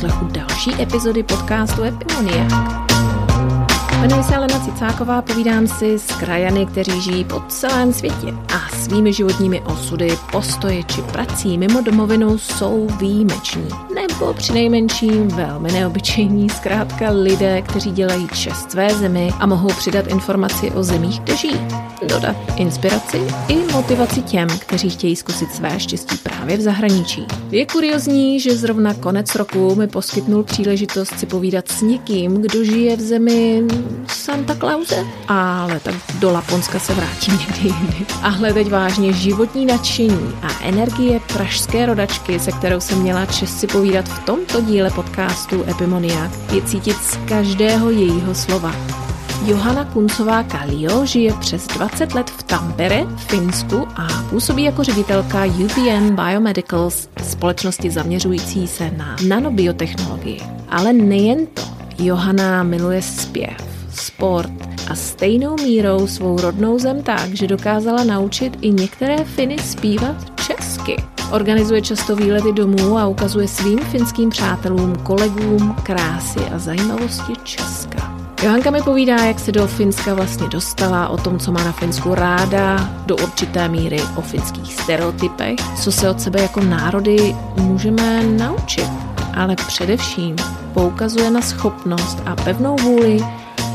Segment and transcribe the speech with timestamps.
[0.00, 2.52] poslechu další epizody podcastu Epimoniak.
[3.98, 9.12] Jmenuji se Alena Cicáková, povídám si s krajany, kteří žijí po celém světě a svými
[9.12, 13.68] životními osudy, postoji či prací mimo domovinu jsou výjimeční.
[14.20, 20.70] Nebo přinejmenším velmi neobyčejní, zkrátka lidé, kteří dělají čest své zemi a mohou přidat informaci
[20.70, 21.60] o zemích, kde žijí.
[22.08, 27.26] Dodat inspiraci i motivaci těm, kteří chtějí zkusit své štěstí právě v zahraničí.
[27.50, 32.96] Je kuriozní, že zrovna konec roku mi poskytnul příležitost si povídat s někým, kdo žije
[32.96, 33.62] v zemi
[34.08, 38.06] Santa Clause, ale tak do Laponska se vrátím někdy jindy.
[38.22, 43.66] Ale teď vážně životní nadšení a energie pražské rodačky, se kterou jsem měla čest si
[43.66, 48.72] povídat v tomto díle podcastu Epimoniak, je cítit z každého jejího slova.
[49.46, 56.16] Johanna Kuncová Kalio žije přes 20 let v Tampere, Finsku a působí jako ředitelka UPM
[56.16, 60.40] Biomedicals, společnosti zaměřující se na nanobiotechnologii.
[60.68, 61.62] Ale nejen to.
[61.98, 63.56] Johanna miluje zpěv,
[63.94, 64.52] sport
[64.90, 70.37] a stejnou mírou svou rodnou zem tak, že dokázala naučit i některé Finy zpívat.
[71.30, 78.18] Organizuje často výlety domů a ukazuje svým finským přátelům, kolegům krásy a zajímavosti Česka.
[78.42, 82.14] Johanka mi povídá, jak se do Finska vlastně dostala, o tom, co má na Finsku
[82.14, 88.88] ráda, do určité míry o finských stereotypech, co se od sebe jako národy můžeme naučit.
[89.34, 90.36] Ale především
[90.74, 93.20] poukazuje na schopnost a pevnou vůli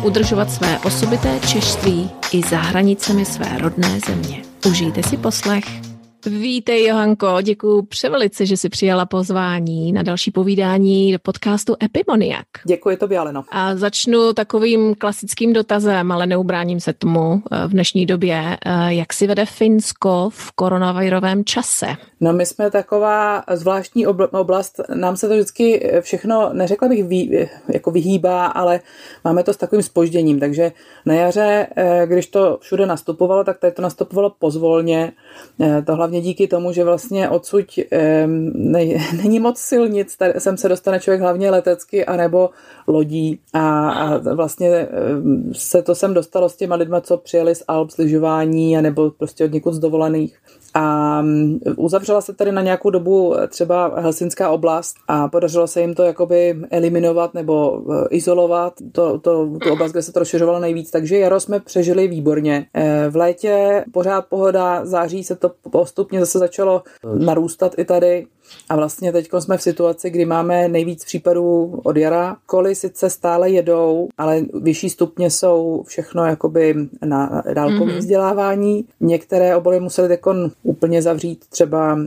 [0.04, 4.42] udržovat své osobité češství i za hranicemi své rodné země.
[4.66, 5.93] Užijte si poslech.
[6.26, 12.46] Vítej, Johanko, děkuji převelice, že jsi přijala pozvání na další povídání do podcastu Epimoniak.
[12.68, 13.44] Děkuji tobě, Aleno.
[13.52, 18.58] A začnu takovým klasickým dotazem, ale neubráním se tomu eh, v dnešní době.
[18.66, 21.88] Eh, jak si vede Finsko v koronavirovém čase?
[22.22, 27.92] No my jsme taková zvláštní oblast, nám se to vždycky všechno, neřekla bych, vý, jako
[27.92, 28.80] vyhýbá, ale
[29.24, 30.72] máme to s takovým spožděním, takže
[31.06, 35.12] na jaře, eh, když to všude nastupovalo, tak tady to nastupovalo pozvolně,
[35.86, 37.66] to hlavně hlavně díky tomu, že vlastně odsud
[38.54, 38.86] ne,
[39.24, 42.50] není moc silnic, tady sem se dostane člověk hlavně letecky anebo
[42.88, 44.88] lodí a, a vlastně
[45.54, 49.46] se to sem dostalo s těma lidma, co přijeli z Alp, z lyžování nebo prostě
[49.46, 50.38] od někud z dovolených.
[50.74, 55.94] A mm, uzavřela se tady na nějakou dobu třeba Helsinská oblast a podařilo se jim
[55.94, 60.92] to jakoby eliminovat nebo e, izolovat, to, to, tu oblast, kde se to rozšiřovalo nejvíc.
[60.92, 62.66] Takže jaro jsme přežili výborně.
[62.74, 66.84] E, v létě pořád pohoda, září se to postupně zase začalo
[67.18, 68.28] narůstat i tady.
[68.70, 72.38] A vlastně teď jsme v situaci, kdy máme nejvíc případů od jara.
[72.46, 77.98] Koly sice stále jedou, ale vyšší stupně jsou všechno jakoby na dálkovém mm-hmm.
[77.98, 78.86] vzdělávání.
[79.00, 80.22] Některé obory museli teď
[80.64, 82.00] úplně zavřít, třeba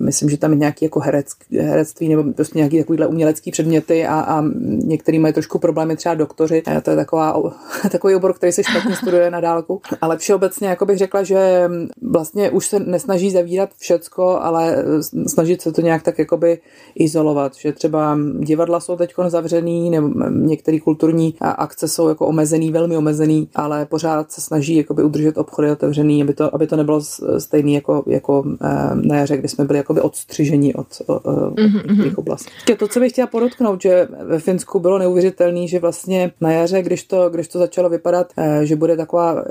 [0.00, 4.20] myslím, že tam je nějaký jako herec, herectví nebo prostě nějaký takovýhle umělecký předměty a,
[4.20, 6.62] a některý mají trošku problémy, třeba doktoři.
[6.62, 7.42] A to je taková,
[7.92, 9.80] takový obor, který se špatně studuje na dálku.
[10.00, 11.70] Ale všeobecně jako bych řekla, že
[12.02, 14.84] vlastně už se nesnaží zavírat všecko, ale
[15.26, 16.58] snažit se to nějak tak jakoby
[16.94, 22.96] izolovat, že třeba divadla jsou teď zavřený, nebo některé kulturní akce jsou jako omezený, velmi
[22.96, 27.00] omezený, ale pořád se snaží jakoby udržet obchody otevřený, aby to, aby to nebylo
[27.38, 32.02] stejný jako, jako eh, na jaře, kdy jsme byli jakoby odstřižení od, od, mm-hmm.
[32.02, 32.50] těch oblastí.
[32.78, 37.04] To, co bych chtěla podotknout, že ve Finsku bylo neuvěřitelné, že vlastně na jaře, když
[37.04, 39.44] to, když to začalo vypadat, eh, že bude taková,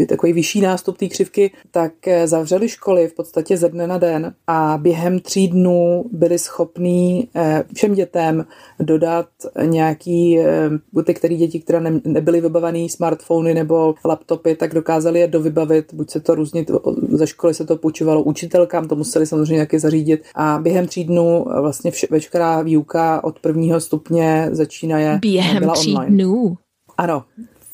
[0.00, 1.92] eh, takový vyšší nástup té křivky, tak
[2.24, 7.64] zavřeli školy v podstatě ze dne na den a během tří dnů byli schopní eh,
[7.74, 8.46] všem dětem
[8.80, 9.26] dodat
[9.64, 10.70] nějaký, eh,
[11.04, 16.20] ty které děti, které nebyly vybavené smartfony nebo laptopy, tak dokázali je dovybavit, buď se
[16.20, 16.64] to různě
[17.08, 21.46] ze školy se to půjčovalo učitelkám, to museli samozřejmě nějaké zařídit a během tří dnů
[21.60, 26.16] vlastně vše, veškerá výuka od prvního stupně začínaje během byla tří online.
[26.16, 26.56] dnů.
[26.98, 27.24] Ano,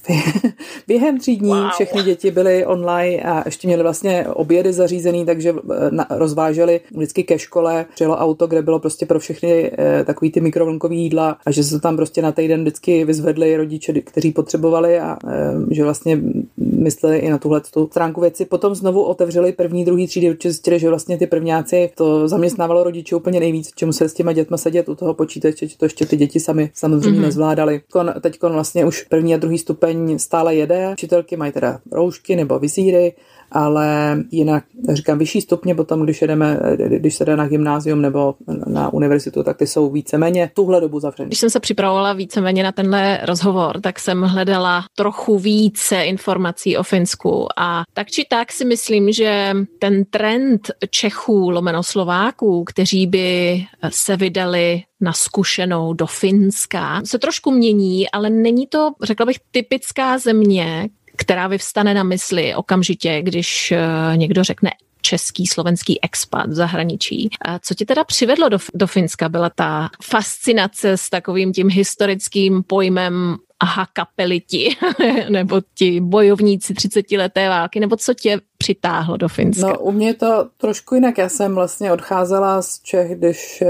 [0.89, 1.71] Během tří dní wow.
[1.71, 7.39] všechny děti byly online a ještě měly vlastně obědy zařízený, takže eh, rozváželi vždycky ke
[7.39, 7.87] škole.
[7.95, 11.81] Přijelo auto, kde bylo prostě pro všechny eh, takový ty mikrovlnkový jídla a že se
[11.81, 16.21] tam prostě na týden vždycky vyzvedli rodiče, kteří potřebovali a eh, že vlastně
[16.59, 18.45] mysleli i na tuhle tu stránku věci.
[18.45, 23.17] Potom znovu otevřeli první, druhý třídy, určitě zjistili, že vlastně ty prvňáci to zaměstnávalo rodiče
[23.17, 26.41] úplně nejvíc, čemu se s těma dětma sedět u toho počítače, to ještě ty děti
[26.41, 27.23] sami samozřejmě mm-hmm.
[27.23, 27.81] nezvládali.
[28.21, 30.93] Teď vlastně už první a druhý stupeň stále jede.
[30.93, 33.13] Učitelky mají teda roušky nebo vizíry,
[33.53, 38.35] ale jinak říkám vyšší stupně potom, když jedeme, když se jde na gymnázium nebo
[38.67, 41.27] na univerzitu, tak ty jsou víceméně tuhle dobu zavřené.
[41.27, 46.83] Když jsem se připravovala víceméně na tenhle rozhovor, tak jsem hledala trochu více informací o
[46.83, 53.61] Finsku a tak či tak si myslím, že ten trend Čechů lomeno Slováků, kteří by
[53.89, 60.19] se vydali na zkušenou do Finska, se trošku mění, ale není to, řekla bych, typická
[60.19, 64.71] země, která vyvstane na mysli okamžitě, když eh, někdo řekne
[65.03, 67.31] český, slovenský expat v zahraničí.
[67.43, 69.29] A co tě teda přivedlo do, do Finska?
[69.29, 74.77] Byla ta fascinace s takovým tím historickým pojmem aha kapeliti,
[75.29, 79.69] nebo ti bojovníci 30 leté války, nebo co tě přitáhlo do Finska?
[79.69, 81.19] No, u mě je to trošku jinak.
[81.19, 83.63] Já jsem vlastně odcházela z Čech, když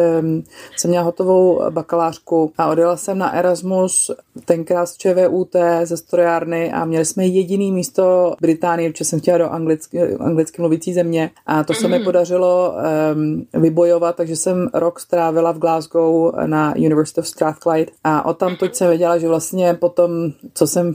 [0.76, 4.10] jsem měla hotovou bakalářku a odjela jsem na Erasmus,
[4.44, 9.38] tenkrát z ČVUT, ze strojárny a měli jsme jediný místo v Británii, protože jsem chtěla
[9.38, 12.04] do anglicky, anglicky mluvící země a to se mi mhm.
[12.04, 12.74] podařilo
[13.14, 18.56] um, vybojovat, takže jsem rok strávila v Glasgow na University of Strathclyde a o tam
[18.72, 20.10] jsem věděla, že vlastně potom,
[20.54, 20.94] co jsem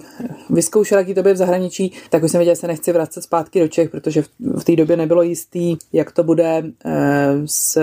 [0.50, 3.68] vyzkoušela jaký to v zahraničí, tak už jsem věděla, že se nechci vracet zpátky do
[3.68, 4.21] Čech, Čech, protože
[4.59, 7.81] v, té době nebylo jistý, jak to bude eh, s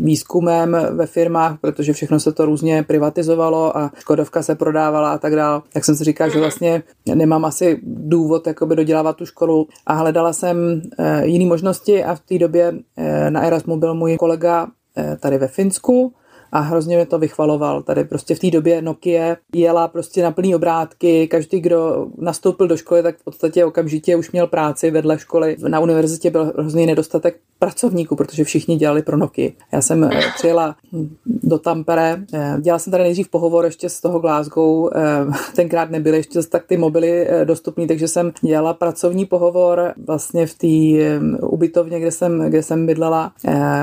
[0.00, 5.34] výzkumem ve firmách, protože všechno se to různě privatizovalo a Škodovka se prodávala a tak
[5.34, 5.62] dále.
[5.72, 6.82] Tak jsem si říkala, že vlastně
[7.14, 9.68] nemám asi důvod jakoby dodělávat tu školu.
[9.86, 14.16] A hledala jsem eh, jiné možnosti a v té době eh, na Erasmu byl můj
[14.16, 14.66] kolega
[15.20, 16.12] tady ve Finsku,
[16.52, 17.82] a hrozně mě to vychvaloval.
[17.82, 22.76] Tady prostě v té době Nokia jela prostě na plný obrátky, každý, kdo nastoupil do
[22.76, 25.56] školy, tak v podstatě okamžitě už měl práci vedle školy.
[25.68, 29.50] Na univerzitě byl hrozný nedostatek pracovníků, protože všichni dělali pro Nokia.
[29.72, 30.76] Já jsem eh, přijela
[31.26, 35.00] do Tampere, eh, dělala jsem tady nejdřív pohovor ještě z toho Glasgow, eh,
[35.56, 40.66] tenkrát nebyly ještě tak ty mobily dostupné, takže jsem dělala pracovní pohovor vlastně v té
[41.46, 43.32] ubytovně, kde jsem, kde jsem bydlela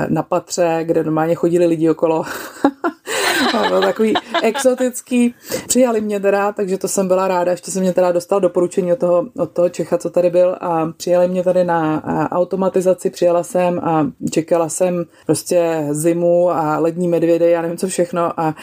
[0.08, 2.24] na patře, kde normálně chodili lidi okolo
[3.68, 5.34] byl takový exotický.
[5.66, 7.50] Přijali mě teda, takže to jsem byla ráda.
[7.50, 10.92] Ještě jsem mě teda dostal doporučení od toho, od toho Čecha, co tady byl a
[10.96, 17.50] přijali mě tady na automatizaci, přijela jsem a čekala jsem prostě zimu a lední medvědy,
[17.50, 18.54] já nevím co všechno a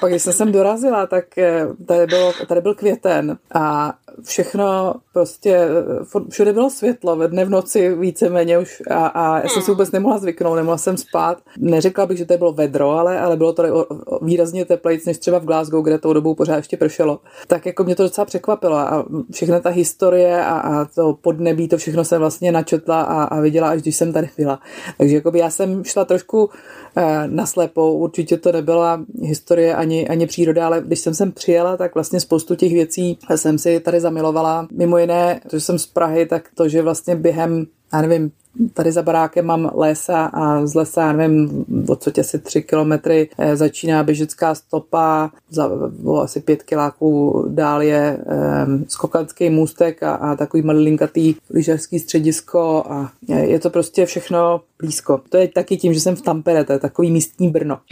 [0.00, 5.68] pak, když jsem sem dorazila, tak e, tady, bylo, tady byl květen a všechno prostě,
[6.30, 9.90] všude bylo světlo, ve dne v noci víceméně už a, a já jsem si vůbec
[9.90, 11.38] nemohla zvyknout, nemohla jsem spát.
[11.58, 13.86] Neřekla bych, že to bylo vedro, ale, ale bylo to
[14.22, 17.20] výrazně teplejc než třeba v Glasgow, kde tou dobou pořád ještě pršelo.
[17.46, 21.76] Tak jako mě to docela překvapilo a všechna ta historie a, a to podnebí, to
[21.76, 24.60] všechno jsem vlastně načetla a, a viděla, až když jsem tady byla.
[24.98, 26.50] Takže jako já jsem šla trošku
[26.96, 31.94] eh, naslepou, určitě to nebyla historie ani, ani příroda, ale když jsem sem přijela, tak
[31.94, 34.68] vlastně spoustu těch věcí jsem si tady zamilovala.
[34.72, 38.30] Mimo jiné, že jsem z Prahy, tak to, že vlastně během já nevím,
[38.74, 43.56] tady za barákem mám lesa a z lesa, já nevím, odsud asi tři kilometry eh,
[43.56, 45.70] začíná běžecká stopa, za
[46.04, 48.18] o, asi pět kiláků dál je
[48.66, 55.20] um, skokanský můstek a, a takový malinkatý lyžařský středisko a je to prostě všechno blízko.
[55.28, 57.78] To je taky tím, že jsem v Tampere, to je takový místní Brno.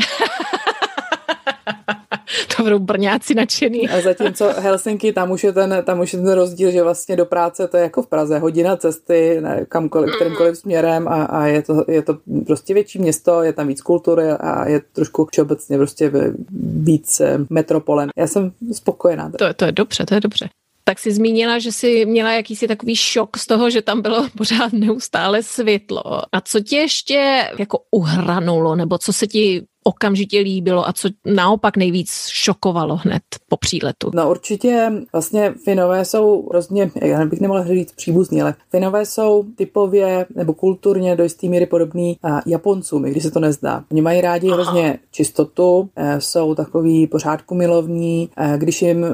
[2.56, 3.88] to budou brňáci nadšený.
[3.88, 7.26] A zatímco Helsinki, tam už, je ten, tam už je ten rozdíl, že vlastně do
[7.26, 11.62] práce to je jako v Praze, hodina cesty ne, kamkoliv, kterýmkoliv směrem a, a je,
[11.62, 16.12] to, je to prostě větší město, je tam víc kultury a je trošku všeobecně prostě
[16.60, 18.10] víc eh, metropolen.
[18.16, 19.30] Já jsem spokojená.
[19.38, 20.48] To, to je dobře, to je dobře
[20.88, 24.72] tak si zmínila, že si měla jakýsi takový šok z toho, že tam bylo pořád
[24.72, 26.02] neustále světlo.
[26.32, 31.76] A co tě ještě jako uhranulo, nebo co se ti okamžitě líbilo a co naopak
[31.76, 34.10] nejvíc šokovalo hned po příletu?
[34.14, 40.26] No určitě vlastně Finové jsou hrozně, já bych nemohla říct příbuzní, ale Finové jsou typově
[40.34, 43.84] nebo kulturně do jisté míry podobný Japoncům, i když se to nezdá.
[43.92, 49.08] Oni mají rádi hrozně čistotu, eh, jsou takový pořádku milovní, eh, když jim eh,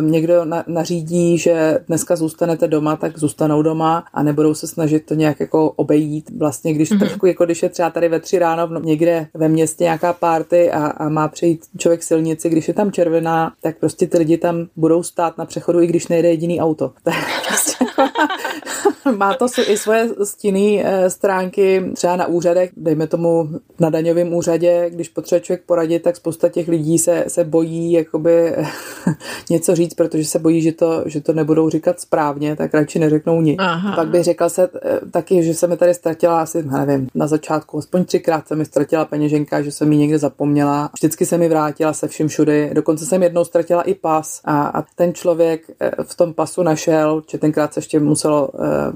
[0.00, 5.40] někdo nařídí, že dneska zůstanete doma, tak zůstanou doma a nebudou se snažit to nějak
[5.40, 6.30] jako obejít.
[6.38, 6.98] Vlastně když mm-hmm.
[6.98, 10.86] trošku, jako když je třeba tady ve tři ráno někde ve městě nějaká párty a,
[10.86, 15.02] a má přejít člověk silnici, když je tam červená, tak prostě ty lidi tam budou
[15.02, 16.92] stát na přechodu, i když nejde jediný auto.
[17.48, 17.84] Prostě
[19.16, 23.48] má to i svoje stinné eh, stránky, třeba na úřadech, dejme tomu
[23.80, 28.54] na daňovém úřadě, když potřebuje člověk poradit, tak spousta těch lidí se, se bojí jakoby
[29.50, 33.40] něco říct, protože se bojí, že to, že to nebudou říkat správně, tak radši neřeknou
[33.40, 33.56] nic.
[33.58, 33.96] Aha.
[33.96, 37.78] Pak bych řekla se eh, taky, že se mi tady ztratila asi, nevím, na začátku,
[37.78, 40.90] aspoň třikrát se mi ztratila peněženka, že jsem mi někde zapomněla.
[40.94, 42.70] Vždycky se mi vrátila se vším všudy.
[42.72, 47.22] Dokonce jsem jednou ztratila i pas a, a ten člověk eh, v tom pasu našel,
[47.30, 48.48] že tenkrát se ještě muselo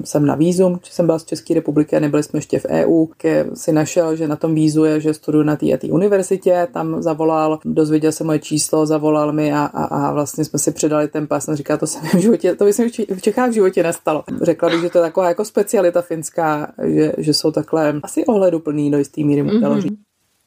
[0.05, 3.07] jsem na vízum, že jsem byla z České republiky a nebyli jsme ještě v EU,
[3.17, 7.03] ke si našel, že na tom vízu je, že studuju na té té univerzitě, tam
[7.03, 11.27] zavolal, dozvěděl se moje číslo, zavolal mi a, a, a vlastně jsme si předali ten
[11.27, 11.51] pas.
[11.53, 14.25] Říká, to se mi v životě, to by se mi v Čechách v životě nestalo.
[14.43, 18.91] Řekla bych, že to je taková jako specialita finská, že, že jsou takhle asi ohleduplný
[18.91, 19.97] do jisté míry, mm-hmm.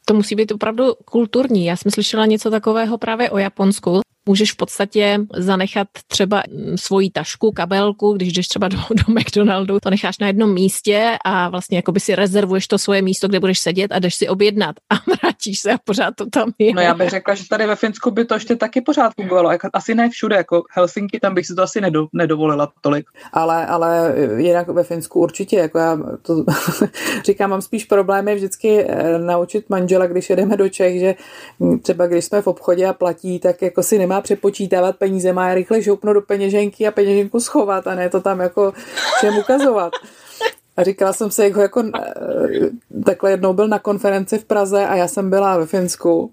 [0.05, 1.65] To musí být opravdu kulturní.
[1.65, 6.43] Já jsem slyšela něco takového právě o Japonsku můžeš v podstatě zanechat třeba
[6.75, 11.49] svoji tašku, kabelku, když jdeš třeba do, do McDonaldu, to necháš na jednom místě a
[11.49, 14.75] vlastně jako by si rezervuješ to svoje místo, kde budeš sedět a jdeš si objednat
[14.89, 16.73] a vrátíš se a pořád to tam je.
[16.73, 19.51] No já bych řekla, že tady ve Finsku by to ještě taky pořád fungovalo.
[19.51, 23.05] Jako asi ne všude, jako Helsinki, tam bych si to asi nedo, nedovolila tolik.
[23.33, 26.45] Ale, ale jinak ve Finsku určitě, jako já to
[27.25, 31.15] říkám, mám spíš problémy vždycky eh, naučit manžela, když jedeme do Čech, že
[31.81, 35.81] třeba když jsme v obchodě a platí, tak jako si nemá přepočítávat peníze, má rychle
[35.81, 38.73] žoupnout do peněženky a peněženku schovat a ne to tam jako
[39.17, 39.93] všem ukazovat.
[40.77, 42.09] A říkala jsem si, jak ho jako eh,
[43.05, 46.31] takhle jednou byl na konferenci v Praze a já jsem byla ve Finsku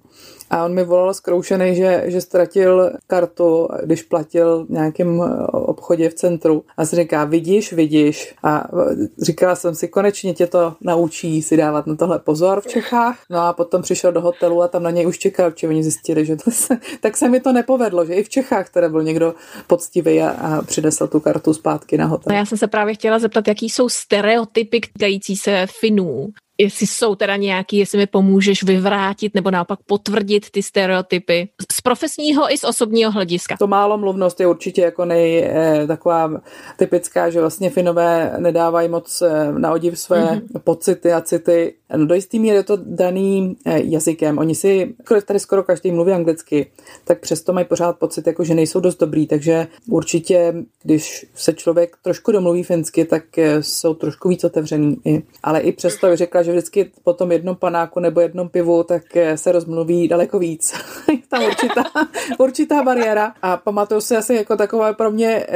[0.50, 6.08] a on mi volal zkroušený, že, že ztratil kartu, když platil v nějakém eh, obchodě
[6.08, 6.64] v centru.
[6.76, 8.34] A si říká, vidíš, vidíš.
[8.42, 12.66] A eh, říkala jsem si, konečně tě to naučí si dávat na tohle pozor v
[12.66, 13.18] Čechách.
[13.30, 16.26] No a potom přišel do hotelu a tam na něj už čekal, či oni zjistili,
[16.26, 19.34] že to se, tak se mi to nepovedlo, že i v Čechách teda byl někdo
[19.66, 22.30] poctivý a, a přinesl tu kartu zpátky na hotel.
[22.30, 27.14] No já jsem se právě chtěla zeptat, jaký jsou stereotypy týkající se Finů jestli jsou
[27.14, 32.64] teda nějaký, jestli mi pomůžeš vyvrátit nebo naopak potvrdit ty stereotypy z profesního i z
[32.64, 33.56] osobního hlediska.
[33.58, 36.30] To málo mluvnost je určitě jako nej eh, taková
[36.76, 40.60] typická, že vlastně Finové nedávají moc eh, na odiv své mm-hmm.
[40.64, 41.74] pocity a city.
[41.96, 44.38] No do jistý míry je to daný eh, jazykem.
[44.38, 46.70] Oni si, tady skoro každý mluví anglicky,
[47.04, 51.96] tak přesto mají pořád pocit, jako že nejsou dost dobrý, takže určitě, když se člověk
[52.02, 54.96] trošku domluví finsky, tak eh, jsou trošku víc otevřený.
[55.42, 59.16] Ale i přesto bych řekla, že vždycky po tom jednom panáku nebo jednom pivu, tak
[59.16, 60.74] eh, se rozmluví daleko víc.
[61.12, 61.84] je tam určitá,
[62.38, 63.34] určitá bariéra.
[63.42, 65.46] A pamatuju si asi jako taková pro mě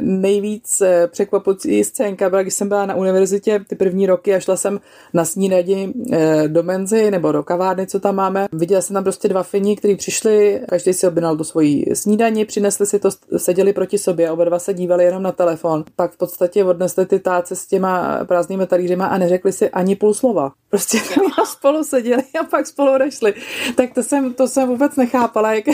[0.00, 4.80] nejvíc překvapující scénka byla, když jsem byla na univerzitě ty první roky a šla jsem
[5.14, 8.46] na snídani eh, do menzy nebo do kavárny, co tam máme.
[8.52, 12.86] Viděla jsem tam prostě dva fini, kteří přišli, každý si objednal do svojí snídani, přinesli
[12.86, 15.84] si to, seděli proti sobě, oba dva se dívali jenom na telefon.
[15.96, 20.14] Pak v podstatě odnesli ty táce s těma prázdnými talířima a neřekli si ani půl
[20.14, 20.52] slova.
[20.70, 20.98] Prostě
[21.44, 23.34] spolu seděli a pak spolu odešli.
[23.76, 25.64] Tak to jsem, to jsem vůbec nechápala, jak,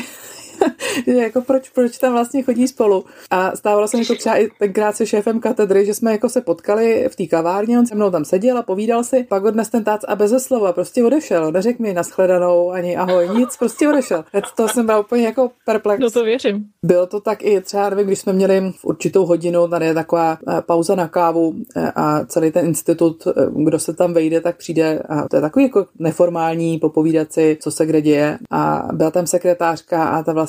[1.07, 3.05] jako proč, proč tam vlastně chodí spolu.
[3.31, 6.41] A stávalo se mi to třeba i tenkrát se šéfem katedry, že jsme jako se
[6.41, 9.85] potkali v té kavárně, on se mnou tam seděl a povídal si, pak odnes ten
[9.85, 14.25] tác a bez slova prostě odešel, neřekl mi nashledanou ani ahoj, nic, prostě odešel.
[14.57, 16.00] To jsem byl úplně jako perplex.
[16.00, 16.65] No to věřím.
[16.83, 20.38] Bylo to tak i třeba, nevím, když jsme měli v určitou hodinu, tady je taková
[20.49, 23.33] eh, pauza na kávu eh, a celý ten institut, eh,
[23.65, 27.71] kdo se tam vejde, tak přijde a to je takový jako neformální popovídat si, co
[27.71, 28.38] se kde děje.
[28.50, 30.48] A byla tam sekretářka a ta vlastně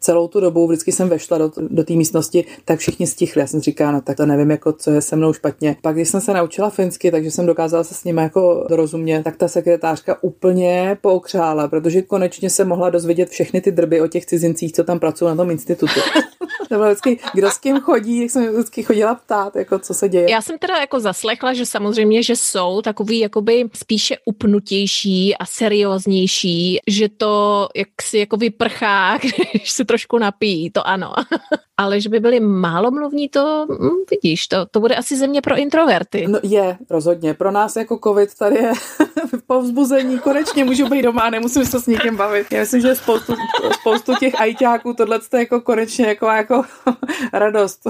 [0.00, 3.40] celou tu dobu, vždycky jsem vešla do, do té místnosti, tak všichni stichli.
[3.40, 5.76] Já jsem říkala, no tak to nevím, jako co je se mnou špatně.
[5.82, 9.36] Pak, když jsem se naučila finsky, takže jsem dokázala se s nimi jako dorozumět, tak
[9.36, 14.72] ta sekretářka úplně pookřála, protože konečně se mohla dozvědět všechny ty drby o těch cizincích,
[14.72, 16.00] co tam pracují na tom institutu.
[16.68, 20.08] to bylo vždycky, kdo s kým chodí, jak jsem vždycky chodila ptát, jako co se
[20.08, 20.30] děje.
[20.30, 26.78] Já jsem teda jako zaslechla, že samozřejmě, že jsou takový jakoby spíše upnutější a serióznější,
[26.86, 29.18] že to jak si jako vyprchá,
[29.52, 31.12] když se trošku napíjí, to ano.
[31.76, 36.26] Ale že by byli málomluvní, to hm, vidíš, to, to bude asi země pro introverty.
[36.28, 37.34] No je, rozhodně.
[37.34, 38.72] Pro nás jako covid tady je
[39.46, 42.46] povzbuzení, konečně můžu být doma a nemusím se s někým bavit.
[42.52, 43.34] Já myslím, že spoustu,
[43.80, 46.62] spoustu těch ajťáků tohle je jako konečně jako, jako
[47.32, 47.80] radost,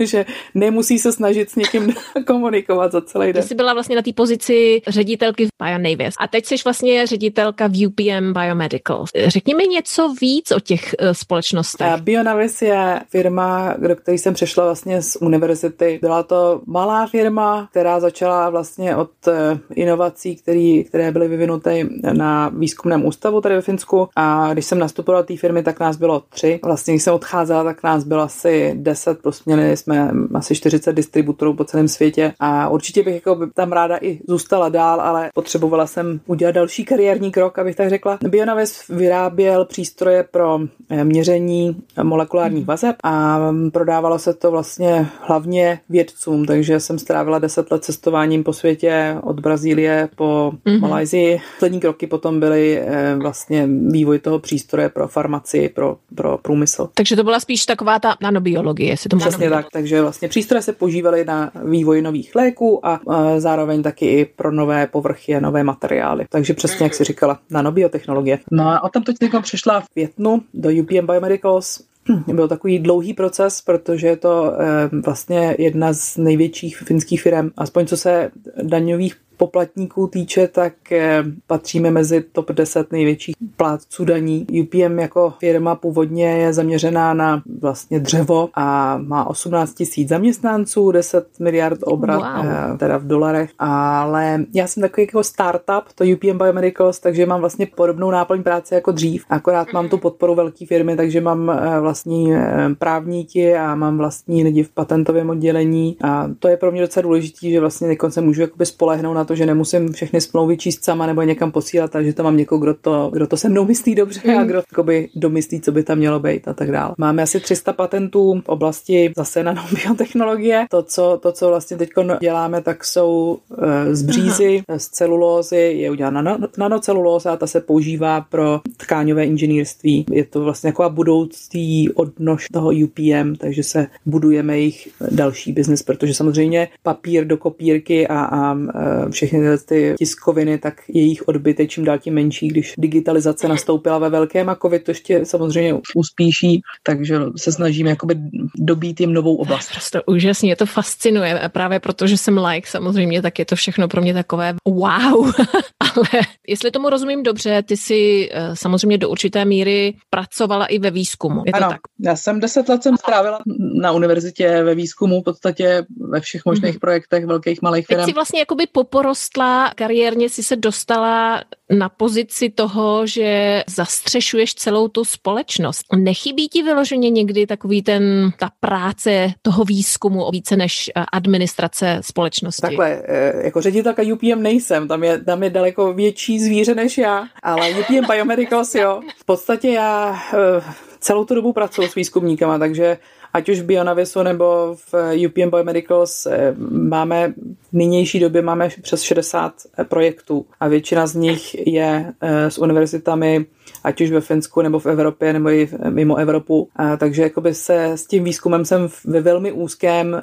[0.00, 1.94] že nemusí se snažit s někým
[2.26, 3.42] komunikovat za celý den.
[3.42, 7.66] Ty jsi byla vlastně na té pozici ředitelky v BioNavis a teď jsi vlastně ředitelka
[7.66, 9.04] v UPM Biomedical.
[9.26, 11.86] Řekni mi něco víc o těch uh, společnostech.
[11.90, 15.98] Eh, BioNavis je firma, do které jsem přešla vlastně z univerzity.
[16.00, 22.48] Byla to malá firma, která začala vlastně od eh, inovací, který, které byly vyvinuty na
[22.48, 26.22] výzkumném ústavu tady ve Finsku a když jsem nastupovala do té firmy, tak nás bylo
[26.28, 26.60] tři.
[26.64, 31.54] Vlastně když jsem odcházela, tak nás bylo asi deset, plus měli jsme asi 40 distributorů
[31.54, 36.20] po celém světě a určitě bych jako tam ráda i zůstala dál, ale potřebovala jsem
[36.26, 38.18] udělat další kariérní krok, abych tak řekla.
[38.28, 40.68] Bionavis vyráběl přístroje pro eh,
[41.04, 42.66] měření molekulárních mhm.
[42.66, 43.40] vazeb a
[43.72, 49.40] prodávalo se to vlastně hlavně vědcům, takže jsem strávila deset let cestováním po světě od
[49.40, 50.80] Brazílie po mm-hmm.
[50.80, 51.40] Malajzii.
[51.54, 56.88] Poslední kroky potom byly eh, vlastně vývoj toho přístroje pro farmaci, pro, pro průmysl.
[56.94, 60.72] Takže to byla spíš taková ta nanobiologie, jestli to Přesně tak, takže vlastně přístroje se
[60.72, 65.64] používaly na vývoj nových léků a a zároveň taky i pro nové povrchy a nové
[65.64, 66.26] materiály.
[66.30, 68.38] Takže přesně jak si říkala, nanobiotechnologie.
[68.50, 71.82] No a tam teď přišla v květnu do UPM Biomedicals.
[72.26, 77.86] Byl takový dlouhý proces, protože je to eh, vlastně jedna z největších finských firm, aspoň
[77.86, 78.30] co se
[78.62, 84.46] daňových poplatníků týče, tak eh, patříme mezi top 10 největších plátců daní.
[84.62, 91.26] UPM jako firma původně je zaměřená na vlastně dřevo a má 18 tisíc zaměstnanců, 10
[91.40, 92.46] miliard obrat, wow.
[92.46, 97.40] Eh, teda v dolarech, ale já jsem takový jako startup, to UPM Biomedicals, takže mám
[97.40, 101.80] vlastně podobnou náplň práce jako dřív, akorát mám tu podporu velké firmy, takže mám eh,
[101.80, 102.32] vlastní
[102.78, 107.50] právníky a mám vlastní lidi v patentovém oddělení a to je pro mě docela důležité,
[107.50, 111.22] že vlastně se můžu jakoby spolehnout na to, že nemusím všechny smlouvy číst sama nebo
[111.22, 114.38] někam posílat, takže to mám někoho, kdo to, kdo to se mnou myslí dobře mm.
[114.38, 116.94] a kdo jakoby domyslí, co by tam mělo být a tak dále.
[116.98, 120.66] Máme asi 300 patentů v oblasti zase nanobiotechnologie.
[120.70, 121.90] To, co, to, co vlastně teď
[122.20, 124.78] děláme, tak jsou e, z břízy, Aha.
[124.78, 130.06] z celulózy, je udělána nano, nanocelulóza a ta se používá pro tkáňové inženýrství.
[130.10, 136.14] Je to vlastně taková budoucí odnož toho UPM, takže se budujeme jejich další biznis, protože
[136.14, 141.84] samozřejmě papír do kopírky a, a e, všechny ty tiskoviny, tak jejich odbyt je čím
[141.84, 147.20] dál tím menší, když digitalizace nastoupila ve velkém a covid to ještě samozřejmě uspíší, takže
[147.36, 148.14] se snažíme jakoby
[148.58, 149.70] dobít jim novou oblast.
[149.70, 154.02] Prostě úžasně, je to fascinuje, právě protože jsem like samozřejmě, tak je to všechno pro
[154.02, 155.32] mě takové wow,
[155.80, 160.90] ale jestli tomu rozumím dobře, ty jsi eh, samozřejmě do určité míry pracovala i ve
[160.90, 161.42] výzkumu.
[161.46, 161.80] Je to ano, tak?
[162.00, 163.38] já jsem deset let jsem strávila
[163.80, 166.80] na univerzitě ve výzkumu, v podstatě ve všech možných mm-hmm.
[166.80, 168.00] projektech velkých, malých firm.
[168.00, 168.66] Teď si vlastně jakoby
[169.06, 175.82] poporostla, kariérně si se dostala na pozici toho, že zastřešuješ celou tu společnost.
[175.96, 182.00] Nechybí ti vyloženě někdy takový ten, ta práce toho výzkumu o více než eh, administrace
[182.00, 182.62] společnosti?
[182.62, 187.26] Takhle, eh, jako ředitelka UPM nejsem, tam je, tam je daleko větší zvíře než já,
[187.42, 189.00] ale UPM Biomedicals jo.
[189.18, 192.98] V podstatě já eh, celou tu dobu pracuji s výzkumníkama, takže
[193.36, 194.94] ať už v Bionavisu nebo v
[195.26, 196.26] UPM Biomedicals
[196.70, 197.32] máme
[197.72, 199.52] v nynější době máme přes 60
[199.88, 203.46] projektů a většina z nich je s univerzitami
[203.84, 206.68] ať už ve Finsku nebo v Evropě nebo i mimo Evropu.
[206.76, 210.22] A, takže jakoby se s tím výzkumem jsem ve velmi úzkém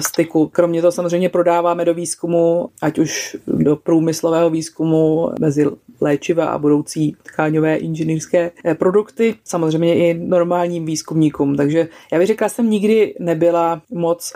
[0.00, 0.46] styku.
[0.46, 5.66] Kromě toho samozřejmě prodáváme do výzkumu, ať už do průmyslového výzkumu mezi
[6.00, 11.56] léčiva a budoucí tkáňové inženýrské eh, produkty, samozřejmě i normálním výzkumníkům.
[11.56, 14.32] Takže já bych řekla, jsem nikdy nebyla moc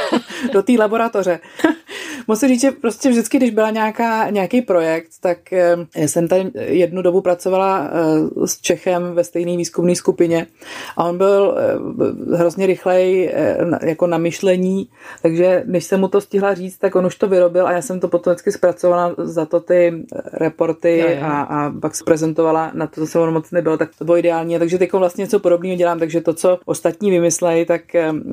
[0.52, 1.40] do té laboratoře.
[2.30, 7.02] Musím říct, že prostě vždycky, když byla nějaká, nějaký projekt, tak eh, jsem tam jednu
[7.02, 10.46] dobu pracovala eh, s Čechem ve stejné výzkumné skupině
[10.96, 13.34] a on byl eh, hrozně rychlej
[13.82, 14.88] jako na myšlení,
[15.22, 18.00] takže než jsem mu to stihla říct, tak on už to vyrobil a já jsem
[18.00, 21.16] to potom vždycky zpracovala za to ty reporty jo, jo.
[21.22, 24.58] A, a pak se prezentovala na to, co on moc nebyl, tak to bylo ideální.
[24.58, 27.82] Takže teď vlastně něco podobného dělám, takže to, co ostatní vymyslejí, tak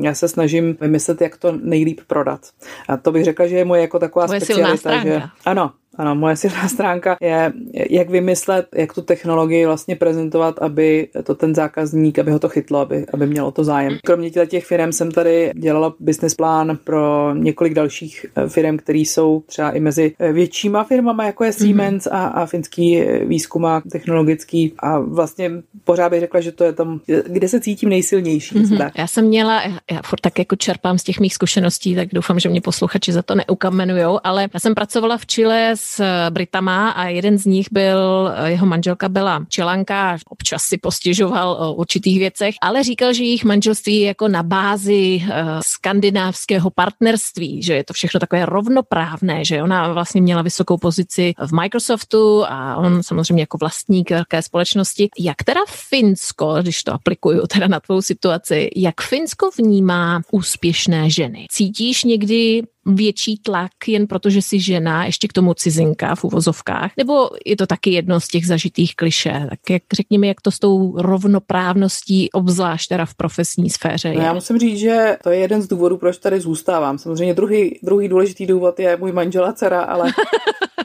[0.01, 2.41] já se snažím vymyslet, jak to nejlíp prodat.
[2.89, 6.35] A to bych řekla, že je moje jako taková Moje specialita, že ano, ano, moje
[6.35, 7.53] silná stránka je,
[7.89, 12.79] jak vymyslet, jak tu technologii vlastně prezentovat, aby to ten zákazník, aby ho to chytlo,
[12.79, 13.97] aby, aby mělo to zájem.
[14.03, 19.43] Kromě těch firm jsem tady dělala business plán pro několik dalších eh, firm, které jsou
[19.45, 22.15] třeba i mezi eh, většíma firmama, jako je Siemens mm-hmm.
[22.15, 25.51] a, a finský eh, výzkumák technologický a vlastně
[25.83, 28.55] pořád bych řekla, že to je tam, kde se cítím nejsilnější.
[28.55, 28.77] Mm-hmm.
[28.77, 28.93] Tak.
[28.97, 32.49] Já jsem měla, já furt tak jako čerpám z těch mých zkušeností, tak doufám, že
[32.49, 37.07] mě posluchači za to neukamenujou, ale já jsem pracovala v Chile s s Britama a
[37.07, 42.83] jeden z nich byl, jeho manželka byla Čilanka, občas si postěžoval o určitých věcech, ale
[42.83, 45.29] říkal, že jejich manželství je jako na bázi uh,
[45.61, 51.53] skandinávského partnerství, že je to všechno takové rovnoprávné, že ona vlastně měla vysokou pozici v
[51.61, 55.09] Microsoftu a on samozřejmě jako vlastník velké společnosti.
[55.19, 61.45] Jak teda Finsko, když to aplikuju teda na tvou situaci, jak Finsko vnímá úspěšné ženy?
[61.51, 67.29] Cítíš někdy větší tlak jen protože jsi žena, ještě k tomu cizinka v uvozovkách, nebo
[67.45, 69.47] je to taky jedno z těch zažitých kliše?
[69.49, 74.15] Tak jak řekněme, jak to s tou rovnoprávností, obzvlášť teda v profesní sféře je?
[74.15, 76.97] No já musím říct, že to je jeden z důvodů, proč tady zůstávám.
[76.97, 80.11] Samozřejmě druhý, druhý důležitý důvod je můj manžel a dcera, ale...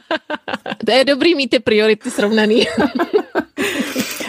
[0.85, 2.65] to je dobrý mít ty priority srovnaný.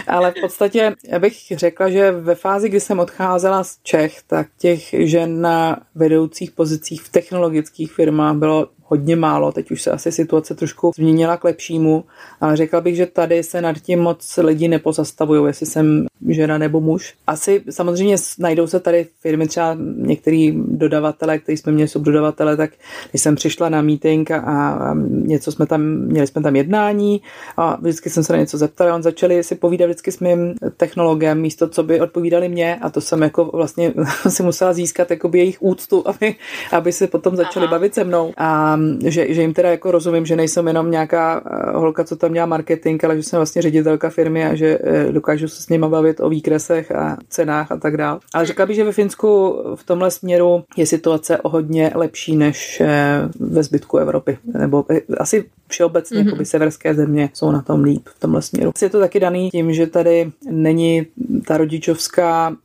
[0.07, 4.95] Ale v podstatě bych řekla, že ve fázi, kdy jsem odcházela z Čech, tak těch
[4.99, 9.53] žen na vedoucích pozicích v technologických firmách bylo hodně málo.
[9.53, 12.05] Teď už se asi situace trošku změnila k lepšímu,
[12.41, 16.81] ale řekla bych, že tady se nad tím moc lidi nepozastavují, jestli jsem žena nebo
[16.81, 17.15] muž.
[17.27, 22.71] Asi samozřejmě najdou se tady firmy, třeba některý dodavatele, kteří jsme měli subdodavatele, tak
[23.11, 27.23] když jsem přišla na meeting a, a něco jsme tam, měli jsme tam jednání
[27.57, 31.41] a vždycky jsem se na něco zeptala, on začali si povídat vždycky s mým technologem
[31.41, 33.95] místo, co by odpovídali mě a to jsem jako vlastně
[34.29, 36.35] si musela získat jakoby jejich úctu, aby,
[36.73, 37.71] aby se potom začali Aha.
[37.71, 41.79] bavit se mnou a že, že jim teda jako rozumím, že nejsem jenom nějaká eh,
[41.79, 45.49] holka, co tam dělá marketing, ale že jsem vlastně ředitelka firmy a že eh, dokážu
[45.49, 48.21] se s nimi bavit o výkresech a cenách a tak dále.
[48.35, 52.81] Ale řekla bych, že ve Finsku v tomhle směru je situace o hodně lepší než
[52.81, 54.39] eh, ve zbytku Evropy.
[54.59, 54.85] Nebo
[55.19, 56.27] asi všeobecně mm-hmm.
[56.27, 58.73] jakoby severské země jsou na tom líp v tomhle směru.
[58.83, 61.07] Je to taky daný tím, že tady není
[61.47, 62.57] ta rodičovská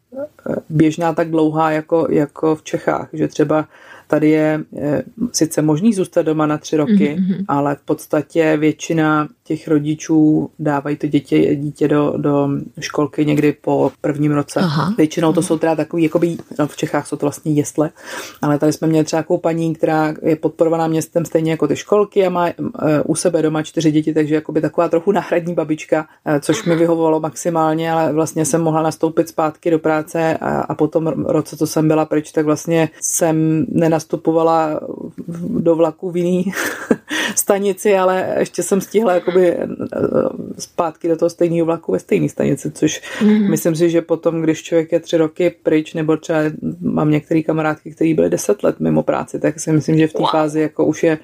[0.70, 3.66] běžná tak dlouhá jako, jako v Čechách, že třeba
[4.08, 7.46] Tady je, je sice možný zůstat doma na tři roky, mm-hmm.
[7.48, 13.92] ale v podstatě většina těch rodičů dávají to dítě, dítě do, do školky někdy po
[14.02, 14.60] prvním roce.
[14.60, 14.94] Aha.
[14.98, 17.90] Většinou to jsou teda takový, jakoby, no v Čechách jsou to vlastně jesle,
[18.42, 22.26] ale tady jsme měli třeba takovou paní, která je podporovaná městem stejně jako ty školky
[22.26, 22.70] a má uh,
[23.06, 27.20] u sebe doma čtyři děti, takže jakoby taková trochu náhradní babička, uh, což mi vyhovovalo
[27.20, 31.68] maximálně, ale vlastně jsem mohla nastoupit zpátky do práce a, a po tom roce, co
[31.68, 33.66] jsem byla pryč, tak vlastně jsem
[33.98, 34.80] nenastupovala
[35.60, 36.46] do vlaku v jiný
[37.36, 39.68] stanici, ale ještě jsem stihla jakoby eh,
[40.60, 43.50] zpátky do toho stejného vlaku ve stejné stanici, což mm-hmm.
[43.50, 46.40] myslím si, že potom, když člověk je tři roky pryč, nebo třeba
[46.82, 50.20] mám některé kamarádky, které byly deset let mimo práci, tak si myslím, že v té
[50.20, 50.32] wow.
[50.32, 51.20] fázi jako už je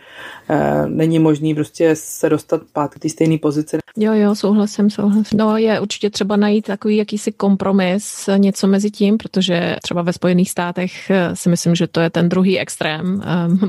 [0.50, 3.78] e, není možný prostě se dostat zpátky té stejné pozici.
[3.98, 5.38] Jo, jo, souhlasím, souhlasím.
[5.38, 10.50] No je určitě třeba najít takový jakýsi kompromis, něco mezi tím, protože třeba ve Spojených
[10.50, 13.22] státech eh, si myslím, že to je ten druhý extrém,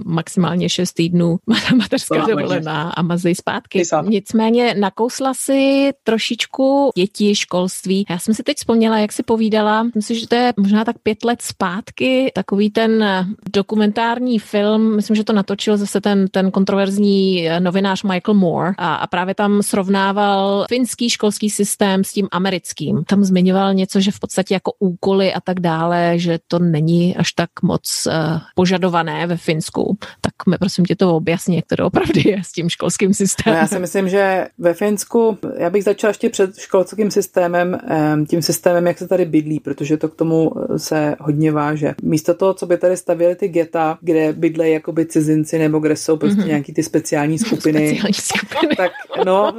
[0.04, 1.36] maximálně šest týdnů
[1.76, 3.82] mateřská dovolená a mazej zpátky.
[4.08, 8.06] Nicméně nakousla si trošičku děti, školství.
[8.10, 11.24] Já jsem si teď vzpomněla, jak si povídala, myslím, že to je možná tak pět
[11.24, 13.04] let zpátky, takový ten
[13.52, 19.06] dokumentární film, myslím, že to natočil zase ten, ten kontroverzní novinář Michael Moore a, a
[19.06, 23.04] právě tam srovnával finský školský systém s tím americkým.
[23.04, 27.32] Tam zmiňoval něco, že v podstatě jako úkoly a tak dále, že to není až
[27.32, 28.12] tak moc uh,
[28.54, 28.83] požadované
[29.26, 29.98] ve Finsku.
[30.20, 33.56] Tak mi prosím tě to objasni, jak to opravdu je s tím školským systémem.
[33.56, 37.78] No já si myslím, že ve Finsku, já bych začala ještě před školským systémem,
[38.28, 41.94] tím systémem, jak se tady bydlí, protože to k tomu se hodně váže.
[42.02, 46.16] Místo toho, co by tady stavěli ty geta, kde bydlejí jakoby cizinci nebo kde jsou
[46.16, 46.46] prostě mm-hmm.
[46.46, 48.76] nějaký ty speciální skupiny, speciální skupiny.
[48.76, 48.92] tak
[49.26, 49.52] no,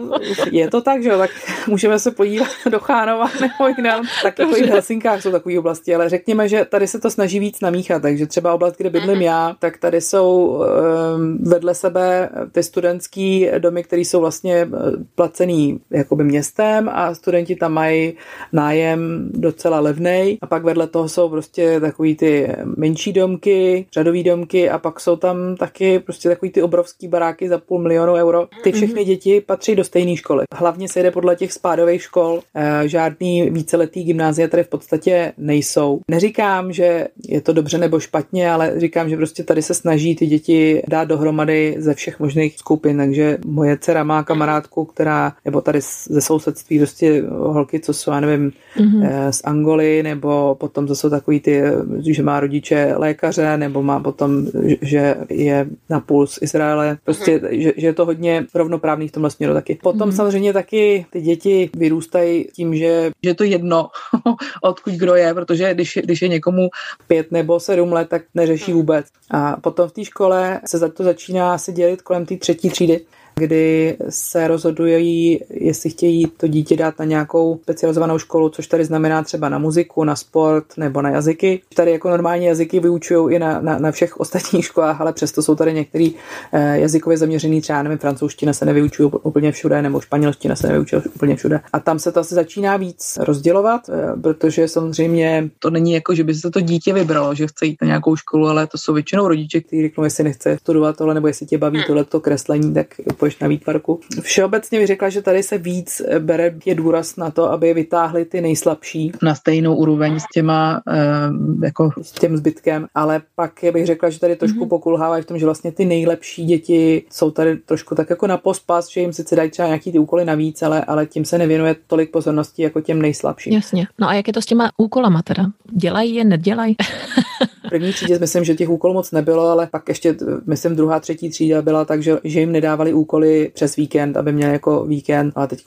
[0.51, 1.31] je to tak, že jo, tak
[1.67, 5.95] můžeme se podívat do Chánova nebo jinam, tak jako i v Helsinkách jsou takové oblasti,
[5.95, 9.55] ale řekněme, že tady se to snaží víc namíchat, takže třeba oblast, kde bydlím já,
[9.59, 14.67] tak tady jsou um, vedle sebe ty studentský domy, které jsou vlastně eh,
[15.15, 18.13] placený jakoby městem a studenti tam mají
[18.53, 24.69] nájem docela levnej a pak vedle toho jsou prostě takový ty menší domky, řadový domky
[24.69, 28.47] a pak jsou tam taky prostě takový ty obrovský baráky za půl milionu euro.
[28.63, 28.77] Ty mhm.
[28.77, 30.43] všechny děti patří do stejné školy.
[30.53, 32.41] Hlavně se jde podle těch spádových škol.
[32.55, 35.99] Eh, žádný víceletý gymnázia tady v podstatě nejsou.
[36.11, 40.27] Neříkám, že je to dobře nebo špatně, ale říkám, že prostě tady se snaží ty
[40.27, 45.79] děti dát dohromady ze všech možných skupin, takže moje dcera má kamarádku, která, nebo tady
[46.09, 49.29] ze sousedství prostě holky, co jsou, já nevím, mm-hmm.
[49.29, 51.61] z Angoly, nebo potom to jsou takový ty,
[51.99, 54.45] že má rodiče lékaře, nebo má potom,
[54.81, 57.59] že je na půl z Izraele, prostě, mm-hmm.
[57.61, 59.79] že, že je to hodně rovnoprávný v tomhle směru taky.
[59.83, 60.15] Potom mm-hmm.
[60.15, 63.87] samozřejmě taky ty děti vyrůstají tím, že, že je to jedno,
[64.63, 66.69] odkud kdo je, protože když, když je někomu
[67.07, 68.79] pět nebo sedm let, tak neřeší mhm.
[68.85, 69.05] Vůbec.
[69.31, 73.05] A potom v té škole se za to začíná se dělit kolem té třetí třídy
[73.39, 79.23] kdy se rozhodují, jestli chtějí to dítě dát na nějakou specializovanou školu, což tady znamená
[79.23, 81.61] třeba na muziku, na sport nebo na jazyky.
[81.75, 85.55] Tady jako normální jazyky vyučují i na, na, na všech ostatních školách, ale přesto jsou
[85.55, 86.09] tady některé
[86.51, 91.35] eh, jazykově zaměřený, třeba nevím, francouzština se nevyučují úplně všude, nebo španělština se nevyučuje úplně
[91.35, 91.59] všude.
[91.73, 96.23] A tam se to asi začíná víc rozdělovat, eh, protože samozřejmě to není jako, že
[96.23, 99.27] by se to dítě vybralo, že chce jít na nějakou školu, ale to jsou většinou
[99.27, 102.87] rodiče, kteří řeknou, jestli nechce studovat tohle, nebo jestli tě baví tohleto kreslení, tak
[103.25, 103.99] půjdeš na výtvarku.
[104.21, 108.41] Všeobecně bych řekla, že tady se víc bere je důraz na to, aby vytáhli ty
[108.41, 114.09] nejslabší na stejnou úroveň s těma, eh, jako s tím zbytkem, ale pak bych řekla,
[114.09, 114.69] že tady trošku mm-hmm.
[114.69, 118.89] pokulhávají v tom, že vlastně ty nejlepší děti jsou tady trošku tak jako na pospas,
[118.89, 122.11] že jim sice dají třeba nějaký ty úkoly navíc, ale, ale tím se nevěnuje tolik
[122.11, 123.53] pozornosti jako těm nejslabším.
[123.53, 123.87] Jasně.
[123.99, 125.45] No a jak je to s těma úkolama teda?
[125.71, 126.75] Dělají je, nedělají?
[127.69, 131.61] první třídě myslím, že těch úkolů moc nebylo, ale pak ještě, myslím, druhá, třetí třída
[131.61, 135.63] byla tak, že, že jim nedávali úkoly přes víkend, aby měli jako víkend, ale teď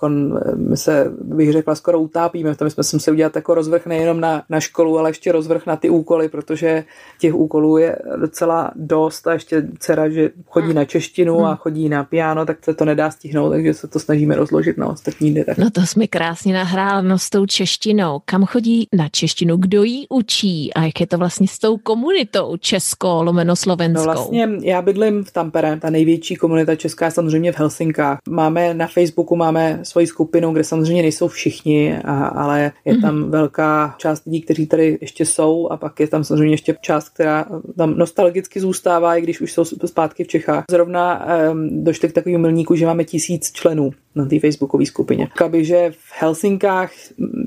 [0.54, 2.54] my se, bych řekla, skoro utápíme.
[2.54, 5.76] V tom jsme museli udělat jako rozvrh nejenom na, na školu, ale ještě rozvrh na
[5.76, 6.84] ty úkoly, protože
[7.20, 12.04] těch úkolů je docela dost a ještě dcera, že chodí na češtinu a chodí na
[12.04, 15.44] piano, tak se to nedá stihnout, takže se to snažíme rozložit na ostatní dny.
[15.44, 15.58] Tak.
[15.58, 18.20] No to jsme krásně nahrál no, s tou češtinou.
[18.24, 19.56] Kam chodí na češtinu?
[19.56, 20.74] Kdo ji učí?
[20.74, 24.06] A jak je to vlastně s tou komunitou česko lomeno slovenskou?
[24.06, 28.18] No vlastně já bydlím v Tampere, ta největší komunita česká je samozřejmě v Helsinkách.
[28.28, 33.02] Máme na Facebooku máme svoji skupinu, kde samozřejmě nejsou všichni, a, ale je mm-hmm.
[33.02, 37.08] tam velká část lidí, kteří tady ještě jsou a pak je tam samozřejmě ještě část,
[37.08, 37.46] která
[37.76, 40.64] tam nostalgicky zůstává, i když už jsou zpátky v Čechách.
[40.70, 45.28] Zrovna um, došli k takovému milníku, že máme tisíc členů na té facebookové skupině.
[45.36, 46.90] Kaby, že v Helsinkách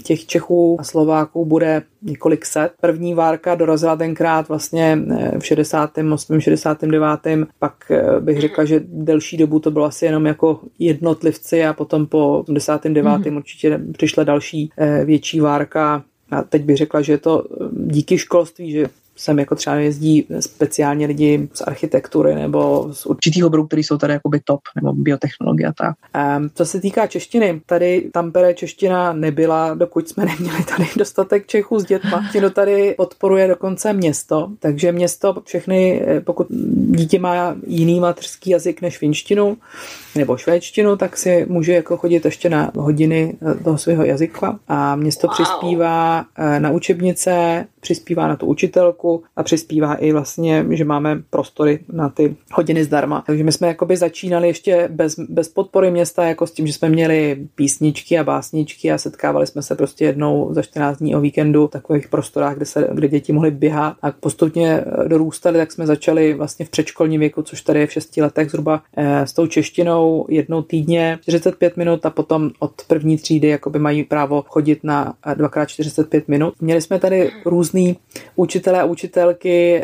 [0.04, 2.72] těch Čechů a Slováků bude několik set.
[2.82, 6.40] První várka dorazila tenkrát vlastně eh, v 68.
[6.40, 7.04] 69.
[7.60, 12.06] Pak eh, bych řekla, že delší dobu to bylo asi jenom jako jednotlivci a potom
[12.08, 13.26] po 89.
[13.26, 13.38] Mm.
[13.38, 18.72] určitě přišla další eh, větší várka a teď bych řekla, že je to díky školství,
[18.72, 18.86] že
[19.22, 24.14] sem jako třeba jezdí speciálně lidi z architektury nebo z určitých oborů, které jsou tady
[24.14, 25.96] jakoby top, nebo biotechnologie a tak.
[26.38, 31.80] Um, co se týká češtiny, tady Tampere čeština nebyla, dokud jsme neměli tady dostatek Čechů
[31.80, 32.22] s dětma.
[32.22, 36.48] Češtinu tady podporuje dokonce město, takže město všechny, eh, pokud
[36.96, 39.58] dítě má jiný mateřský jazyk než finštinu
[40.16, 44.96] nebo švédštinu, tak si může jako chodit ještě na hodiny eh, toho svého jazyka a
[44.96, 45.34] město wow.
[45.34, 51.80] přispívá eh, na učebnice, přispívá na tu učitelku a přispívá i vlastně, že máme prostory
[51.94, 53.24] na ty hodiny zdarma.
[53.28, 56.90] Takže my jsme jakoby začínali ještě bez, bez podpory města, jako s tím, že jsme
[56.90, 61.68] měli písničky a básničky a setkávali jsme se prostě jednou za 14 dní o víkendu
[61.68, 66.34] v takových prostorách, kde, se, kde děti mohly běhat a postupně dorůstali, tak jsme začali
[66.34, 70.26] vlastně v předškolním věku, což tady je v 6 letech zhruba eh, s tou češtinou
[70.30, 76.22] jednou týdně 45 minut a potom od první třídy jakoby mají právo chodit na 2x45
[76.28, 76.54] minut.
[76.62, 77.98] Měli jsme tady různé různý
[78.36, 79.84] učitelé a učitelky,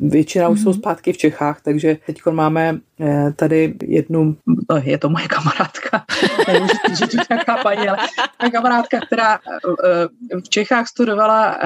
[0.00, 0.78] většina už jsou mhm.
[0.78, 4.36] zpátky v Čechách, takže teď máme eh, tady jednu,
[4.70, 6.04] no, je to moje kamarádka,
[6.48, 7.98] nevím, že to nějaká paní, ale
[8.42, 11.58] moje kamarádka, která eh, v Čechách studovala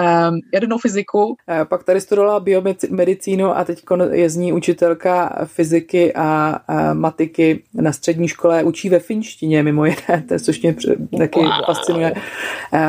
[0.52, 6.60] jednou fyziku, eh, pak tady studovala biomedicínu a teď je z ní učitelka fyziky a
[6.92, 10.76] matiky na střední škole, učí ve finštině mimo jiné, což mě
[11.18, 11.50] taky wow.
[11.66, 12.14] fascinuje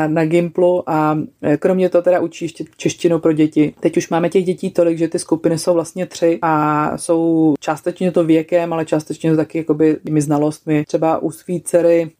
[0.07, 1.17] na Gimplu a
[1.59, 3.73] kromě toho teda učí ještě češtinu pro děti.
[3.79, 8.11] Teď už máme těch dětí tolik, že ty skupiny jsou vlastně tři a jsou částečně
[8.11, 10.83] to věkem, ale částečně to taky jakoby těmi znalostmi.
[10.87, 12.11] Třeba u svý dcery,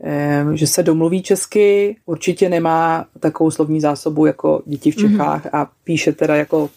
[0.54, 5.12] že se domluví česky, určitě nemá takovou slovní zásobu jako děti v mhm.
[5.12, 5.60] Čechách mm-hmm.
[5.60, 6.70] a píše teda jako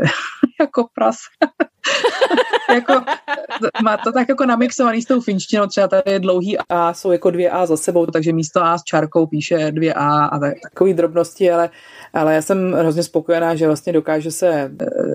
[0.60, 1.16] jako pras.
[2.74, 2.92] jako,
[3.82, 7.30] má to tak jako namixovaný s tou finštinou, třeba tady je dlouhý A, jsou jako
[7.30, 10.94] dvě A za sebou, takže místo A s čárkou píše dvě A a tak, takový
[10.94, 11.70] drobnosti, ale,
[12.12, 14.70] ale já jsem hrozně spokojená, že vlastně dokáže se e,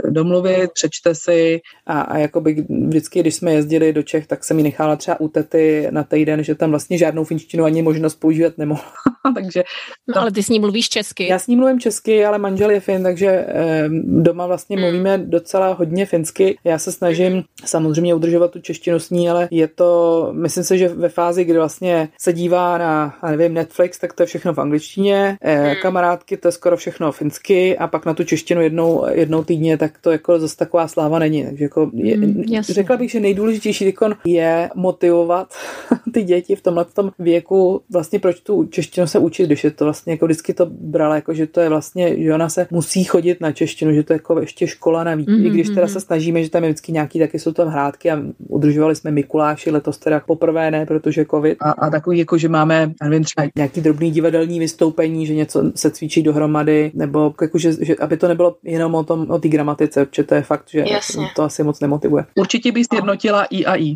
[0.10, 4.64] domluvit, přečte si a, a jakoby vždycky, když jsme jezdili do Čech, tak jsem ji
[4.64, 8.92] nechala třeba u tety na týden, že tam vlastně žádnou finštinu ani možnost používat nemohla.
[9.36, 9.64] takže
[10.08, 11.28] no, ale ty s ní mluvíš česky.
[11.28, 14.86] Já s ní mluvím česky, ale manžel je fin, takže eh, doma vlastně hmm.
[14.86, 16.58] mluvíme docela hodně finsky.
[16.64, 19.90] Já se snažím samozřejmě udržovat tu češtinu s ní, ale je to,
[20.36, 24.28] myslím si, že ve fázi, kdy vlastně se dívá na, nevím, Netflix, tak to je
[24.28, 25.76] všechno v angličtině, eh, hmm.
[25.82, 29.98] kamarádky, to je skoro všechno finsky a pak na tu češtinu jednou, jednou týdně, tak
[30.02, 31.46] to jako zase taková sláva není.
[31.46, 35.54] Takže jako je, hmm, řekla bych, že nejdůležitější výkon je motivovat
[36.14, 36.86] ty děti v tomhle
[37.20, 41.16] věku vlastně proč tu češtinu se učit, když je to vlastně jako vždycky to brala,
[41.16, 44.16] jako že to je vlastně, že ona se musí chodit na češtinu, že to je
[44.16, 45.30] jako ještě škola navíc.
[45.30, 45.46] Mm-hmm.
[45.46, 45.94] I když teda mhm.
[45.94, 49.72] se snažíme, že tam je vždycky nějaký, taky jsou tam hrádky a udržovali jsme Mikuláši
[49.72, 51.58] letos teda poprvé ne, protože covid.
[51.62, 55.92] A, a takový jako, že máme, nevím, třeba nějaký drobný divadelní vystoupení, že něco se
[55.92, 60.06] cvičí dohromady, nebo jako, že, že aby to nebylo jenom o tom, o té gramatice,
[60.06, 61.28] protože to je fakt, že Jasně.
[61.36, 62.26] to asi moc nemotivuje.
[62.36, 63.96] Určitě bys jednotila I a I.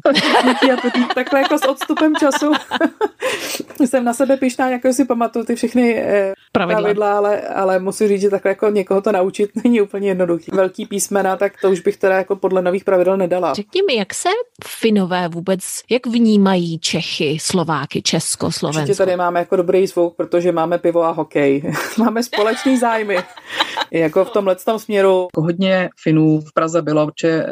[1.16, 2.52] Takhle jako s odstupem času
[3.86, 8.08] jsem na sebe pišná, jako si pamatuju ty všechny eh, pravidla, pravidla ale, ale musím
[8.08, 10.52] říct, že takhle jako někoho to naučit není úplně jednoduchý.
[10.54, 13.54] Velký písmena, tak to už bych teda jako podle nových pravidel nedala.
[13.54, 14.30] Řekni mi, jak se
[14.66, 18.82] Finové vůbec, jak vnímají Čechy, Slováky, Česko, Slovensko?
[18.82, 21.74] Určitě tady máme jako dobrý zvuk, protože máme pivo a hokej.
[21.98, 23.18] máme společný zájmy.
[23.92, 27.46] jako v tomhle tom směru hodně Finů v Praze bylo, protože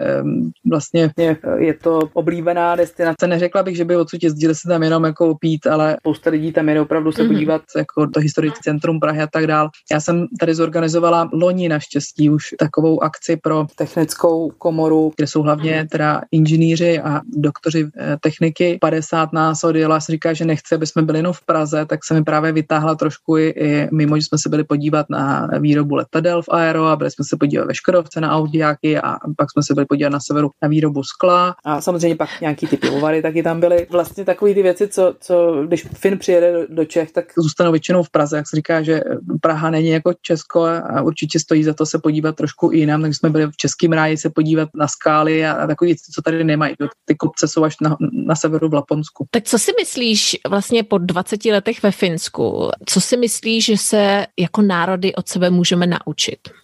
[0.70, 1.12] vlastně
[1.58, 3.28] je to oblíbená destinace.
[3.28, 6.70] Neřekla bych, že by odsud jezdili se tam jenom jako pít, ale spousta lidí tam
[6.70, 7.28] jde opravdu se mm-hmm.
[7.28, 9.70] podívat jako do historické centrum Prahy a tak dál.
[9.92, 15.78] Já jsem tady zorganizovala loni naštěstí už takovou akci pro technickou komoru, kde jsou hlavně
[15.78, 15.88] mhm.
[15.88, 18.78] teda inženýři a doktoři eh, techniky.
[18.82, 22.14] 50 nás odjela, se říká, že nechce, aby jsme byli jenom v Praze, tak se
[22.14, 26.42] mi právě vytáhla trošku i, i mimo, že jsme se byli podívat na výrobu letadel
[26.42, 29.74] v Aero a byli jsme se podívat ve Škodovce na Audiáky a pak jsme se
[29.74, 31.56] byli podívat na severu na výrobu skla.
[31.64, 33.88] A samozřejmě pak nějaký ty pivovary taky tam byly.
[33.90, 38.04] Vlastně takové ty věci, co, co když Fin přijede do, do Čech, tak zůstanou většinou
[38.04, 38.38] v Praze.
[38.38, 39.02] Jak se říká, že
[39.42, 43.02] Praha není jako Česko a určitě stojí za to se podívat trošku i jinam.
[43.02, 46.22] Takže jsme byli v Českém ráji se podívat na skály a, a takové věci, co
[46.22, 46.76] tady nemají.
[47.06, 49.26] Ty kopce jsou až na, na severu v Laponsku.
[49.32, 52.70] Tak co si myslíš vlastně po 20 letech ve Finsku?
[52.86, 56.01] Co si myslíš, že se jako národy od sebe můžeme naučit?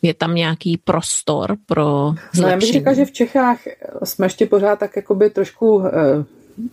[0.01, 2.41] Je tam nějaký prostor pro zlepšení?
[2.41, 3.59] No, já bych říkal, že v Čechách
[4.03, 6.25] jsme ještě pořád tak jakoby trošku eh,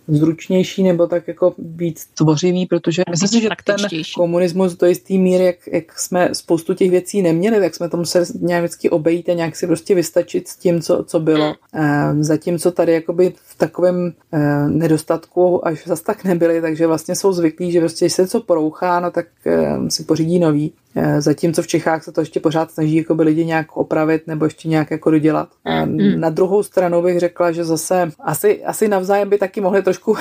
[0.09, 3.77] zručnější nebo tak jako víc tvořivý, protože myslím si, že ten
[4.17, 8.27] komunismus do jistý míry, jak, jak jsme spoustu těch věcí neměli, tak jsme to museli
[8.41, 11.55] nějak vždycky obejít a nějak si prostě vystačit s tím, co, co bylo.
[11.73, 17.33] Ehm, zatímco tady jakoby v takovém eh, nedostatku až zas tak nebyli, takže vlastně jsou
[17.33, 20.73] zvyklí, že prostě, když se něco porouchá, no tak eh, si pořídí nový.
[20.97, 24.45] Eh, zatímco v Čechách se to ještě pořád snaží jako by lidi nějak opravit nebo
[24.45, 25.49] ještě nějak jako dodělat.
[25.85, 26.21] Mm.
[26.21, 30.17] Na druhou stranu bych řekla, že zase asi, asi navzájem by taky mohli trošku,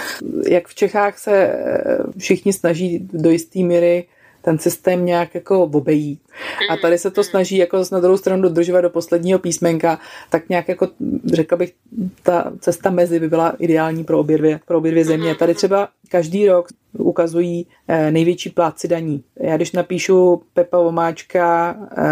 [0.49, 4.05] jak v Čechách se eh, všichni snaží do jisté míry
[4.43, 6.21] ten systém nějak jako obejít.
[6.69, 10.67] A tady se to snaží jako na druhou stranu dodržovat do posledního písmenka, tak nějak
[10.67, 10.87] jako
[11.25, 11.73] řekla bych,
[12.23, 15.35] ta cesta mezi by byla ideální pro obě dvě, pro obě dvě země.
[15.35, 19.23] Tady třeba každý rok ukazují eh, největší pláci daní.
[19.39, 22.03] Já když napíšu Pepa Vomáčka eh,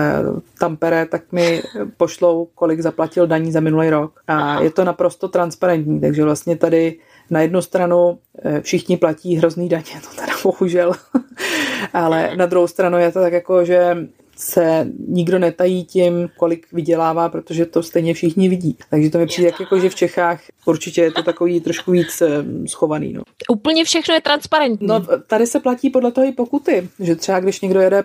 [0.60, 1.62] Tampere, tak mi
[1.98, 4.22] pošlou, kolik zaplatil daní za minulý rok.
[4.28, 6.98] A je to naprosto transparentní, takže vlastně tady
[7.32, 10.94] na jednu stranu eh, všichni platí hrozný daně, to teda bohužel,
[11.94, 13.98] ale na druhou stranu je to tak jako, že
[14.38, 18.78] se nikdo netají tím, kolik vydělává, protože to stejně všichni vidí.
[18.90, 22.22] Takže to mi přijde jak jako, že v Čechách určitě je to takový trošku víc
[22.22, 23.14] eh, schovaný.
[23.14, 23.24] No.
[23.50, 24.88] Úplně všechno je transparentní.
[24.88, 28.04] No, tady se platí podle toho i pokuty, že třeba když někdo jede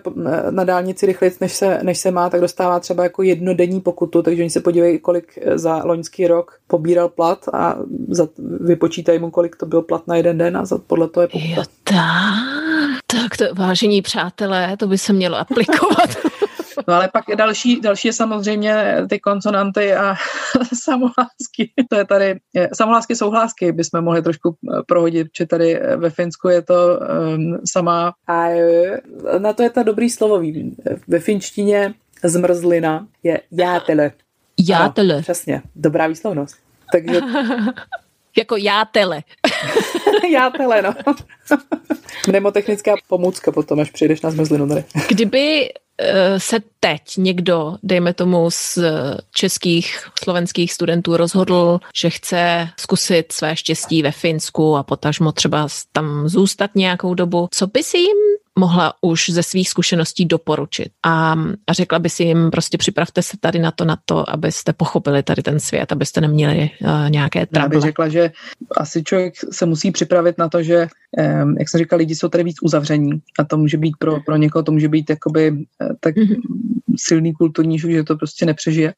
[0.49, 4.41] na dálnici rychleji, než se, než se má, tak dostává třeba jako jednodenní pokutu, takže
[4.43, 7.77] oni se podívají, kolik eh, za loňský rok pobíral plat a
[8.09, 8.27] za,
[8.59, 11.55] vypočítají mu, kolik to byl plat na jeden den a za, podle toho je pokuta.
[11.55, 13.06] Jo, tak.
[13.07, 16.09] Tak to, vážení přátelé, to by se mělo aplikovat.
[16.87, 20.15] No ale pak další, další je samozřejmě ty konsonanty a
[20.73, 21.71] samohlásky.
[21.89, 22.39] To je tady,
[22.73, 26.99] samohlásky, souhlásky bychom mohli trošku eh, prohodit, že tady eh, ve Finsku je to
[27.35, 28.13] um, sama.
[28.27, 29.01] A eh,
[29.39, 30.41] na to je ta dobrý slovo.
[31.07, 31.93] Ve finštině
[32.23, 34.11] zmrzlina je játele.
[34.59, 35.13] Játele.
[35.13, 36.55] Ano, přesně, dobrá výslovnost.
[36.91, 37.21] Takže
[38.37, 39.21] jako játele.
[40.31, 40.95] játele, no.
[42.27, 44.83] Mnemotechnická pomůcka potom, až přijdeš na zmrzlinu tady.
[45.09, 45.69] Kdyby
[46.01, 48.79] Eh, se teď někdo, dejme tomu z
[49.33, 56.29] českých, slovenských studentů rozhodl, že chce zkusit své štěstí ve Finsku a potažmo třeba tam
[56.29, 58.17] zůstat nějakou dobu, co by si jim
[58.57, 60.89] mohla už ze svých zkušeností doporučit.
[61.05, 61.35] A,
[61.67, 65.23] a řekla by si jim, prostě připravte se tady na to, na to, abyste pochopili
[65.23, 67.65] tady ten svět, abyste neměli uh, nějaké trable.
[67.65, 68.31] Já bych řekla, že
[68.77, 70.87] asi člověk se musí připravit na to, že,
[71.43, 74.35] um, jak jsem říkal, lidi jsou tady víc uzavření a to může být pro, pro
[74.35, 75.57] někoho, to může být jakoby uh,
[75.99, 76.41] tak mm-hmm.
[76.97, 78.93] silný kulturní šok, že to prostě nepřežije.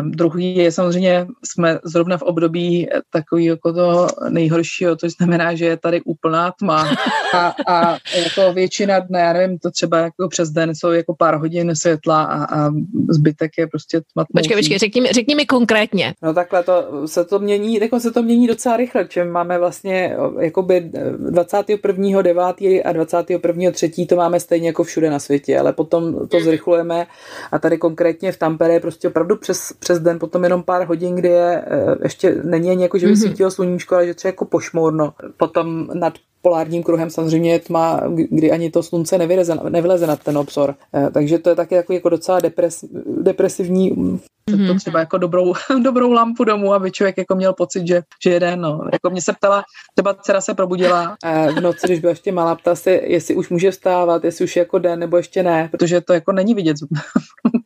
[0.00, 5.64] Um, druhý je samozřejmě, jsme zrovna v období takový jako to nejhoršího, to znamená, že
[5.64, 6.88] je tady úplná tma
[7.34, 11.14] a, a jako většina na dne, já nevím, to třeba jako přes den jsou jako
[11.14, 12.70] pár hodin světla a, a
[13.10, 14.48] zbytek je prostě tmatnoucí.
[14.48, 16.14] Počkej, počkej, řekni mi, řekni mi konkrétně.
[16.22, 20.16] No takhle to, se to mění, jako se to mění docela rychle, čím máme vlastně
[20.40, 20.90] jakoby
[21.30, 22.82] 21.9.
[22.84, 24.06] a 21.3.
[24.06, 27.06] to máme stejně jako všude na světě, ale potom to zrychlujeme
[27.52, 31.14] a tady konkrétně v Tampere je prostě opravdu přes, přes den potom jenom pár hodin,
[31.14, 33.26] kdy je eh, ještě není ani jako, že by mm-hmm.
[33.26, 35.14] svítilo sluníčko, ale že třeba jako pošmourno.
[35.36, 40.38] Potom nad polárním kruhem samozřejmě je tma, kdy ani to slunce nevyleze, nevyleze na ten
[40.38, 40.74] obzor.
[40.94, 42.84] Eh, takže to je taky jako, jako docela depres,
[43.22, 44.66] depresivní mm-hmm.
[44.66, 48.56] to třeba jako dobrou, dobrou lampu domů, aby člověk jako měl pocit, že, že jede.
[48.56, 48.80] No.
[48.92, 51.16] Jako mě se ptala, třeba dcera se probudila
[51.56, 54.60] v noci, když byla ještě malá, ptala se, jestli už může vstávat, jestli už je
[54.60, 56.76] jako den nebo ještě ne, protože to jako není vidět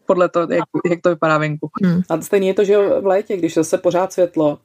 [0.08, 1.68] podle toho, jak, jak to vypadá venku.
[1.84, 2.02] Hmm.
[2.08, 4.58] A stejně je to, že v létě, když zase pořád světlo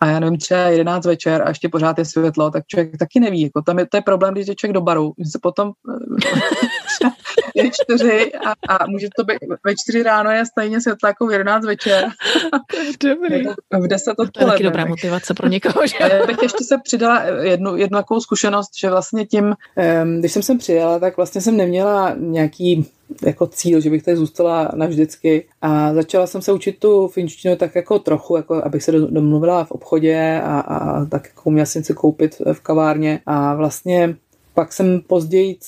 [0.00, 3.42] a já nevím, třeba 11 večer a ještě pořád je světlo, tak člověk taky neví.
[3.42, 5.72] Jako tam je, to je problém, když je člověk do baru, že se potom
[7.54, 11.32] je čtyři a, a může to být ve čtyři ráno je stejně světlo jako v
[11.32, 12.08] 11 večer.
[13.04, 13.44] Dobrý.
[13.82, 14.30] v 10 odpoledne.
[14.32, 15.86] To je taky dobrá motivace pro někoho.
[15.86, 15.96] Že?
[16.00, 19.54] Já bych ještě se přidala jednu, jednu takovou zkušenost, že vlastně tím,
[20.18, 22.90] když jsem sem přijela, tak vlastně jsem neměla nějaký
[23.26, 27.74] jako cíl, že bych tady zůstala navždycky a začala jsem se učit tu finštinu tak
[27.74, 31.94] jako trochu, jako abych se domluvila v obchodě a, a tak jako uměla jsem si
[31.94, 34.16] koupit v kavárně a vlastně
[34.54, 35.58] pak jsem později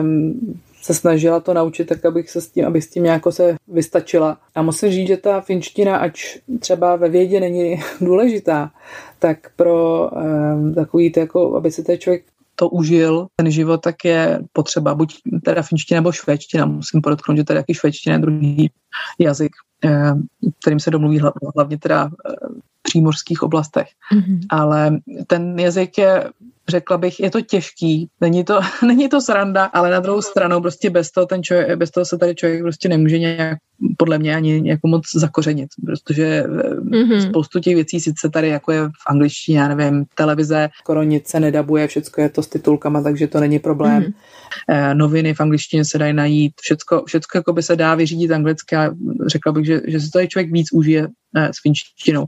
[0.00, 0.40] um,
[0.82, 4.38] se snažila to naučit tak, abych se s tím, abych s tím nějak se vystačila.
[4.54, 8.70] A musím říct, že ta finština, ač třeba ve vědě není důležitá,
[9.18, 12.24] tak pro um, takový, to, jako, aby se ten člověk
[12.58, 16.66] to užil, ten život, tak je potřeba buď teda finština nebo švédština.
[16.66, 18.70] Musím podotknout, že teda jaký švédština je druhý
[19.18, 19.52] jazyk,
[19.84, 20.12] eh,
[20.60, 21.20] kterým se domluví
[21.54, 22.32] hlavně teda eh,
[22.78, 23.88] v přímořských oblastech.
[24.14, 24.40] Mm-hmm.
[24.50, 26.30] Ale ten jazyk je
[26.68, 30.90] řekla bych, je to těžký, není to, není to sranda, ale na druhou stranu prostě
[30.90, 33.58] bez toho, ten člověk, bez toho se tady člověk prostě nemůže nějak
[33.96, 37.28] podle mě ani jako moc zakořenit, protože mm-hmm.
[37.28, 41.40] spoustu těch věcí sice tady jako je v angličtině, já nevím, televize, skoro nic se
[41.40, 44.02] nedabuje, všechno je to s titulkama, takže to není problém.
[44.02, 44.94] Mm-hmm.
[44.94, 48.90] Noviny v angličtině se dají najít, všecko, všecko jako by se dá vyřídit anglicky a
[49.26, 52.26] řekla bych, že, že si tady člověk víc užije eh, s finštinou.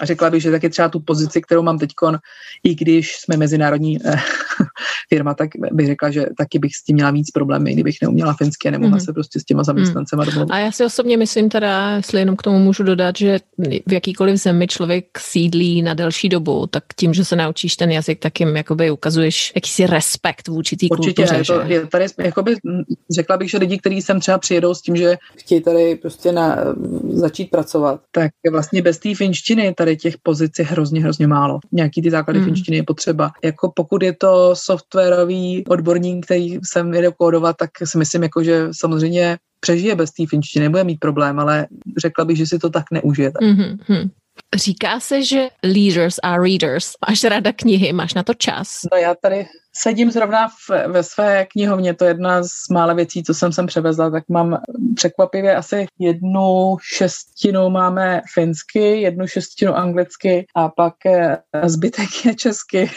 [0.00, 1.90] A řekla bych, že taky třeba tu pozici, kterou mám teď,
[2.64, 4.16] i když jsme mezinárodní eh,
[5.08, 8.68] firma, tak bych řekla, že taky bych s tím měla víc problémy, kdybych neuměla finsky
[8.68, 9.04] a nemohla mm-hmm.
[9.04, 10.30] se prostě s těma zaměstnancema mm.
[10.30, 10.52] domluvit.
[10.52, 13.38] A já si osobně myslím teda, jestli jenom k tomu můžu dodat, že
[13.86, 18.18] v jakýkoliv zemi člověk sídlí na delší dobu, tak tím, že se naučíš ten jazyk,
[18.18, 21.36] tak jim jakoby ukazuješ jakýsi respekt vůči té kultuře.
[21.36, 22.54] Je to, je tady, jakoby,
[23.16, 26.58] řekla bych, že lidi, kteří sem třeba přijedou s tím, že chtějí tady prostě na,
[27.08, 31.58] začít pracovat, tak vlastně bez té finštiny tady těch pozic je hrozně, hrozně málo.
[31.72, 32.46] Nějaký ty základy hmm.
[32.46, 33.30] finštiny je potřeba.
[33.44, 38.68] Jako pokud je to softwarový odborník, který sem jde kódovat, tak si myslím, jako, že
[38.72, 41.66] samozřejmě přežije bez té finštiny, nebude mít problém, ale
[41.98, 43.32] řekla bych, že si to tak neužije.
[43.32, 43.42] Tak.
[43.42, 44.10] Mm-hmm.
[44.54, 46.92] Říká se, že leaders are readers.
[47.08, 48.68] Máš ráda knihy, máš na to čas?
[48.92, 49.46] No já tady
[49.82, 53.66] sedím zrovna v, ve své knihovně, to je jedna z mála věcí, co jsem sem
[53.66, 54.60] převezla, tak mám
[54.94, 62.90] překvapivě asi jednu šestinu máme finsky, jednu šestinu anglicky a pak eh, zbytek je česky.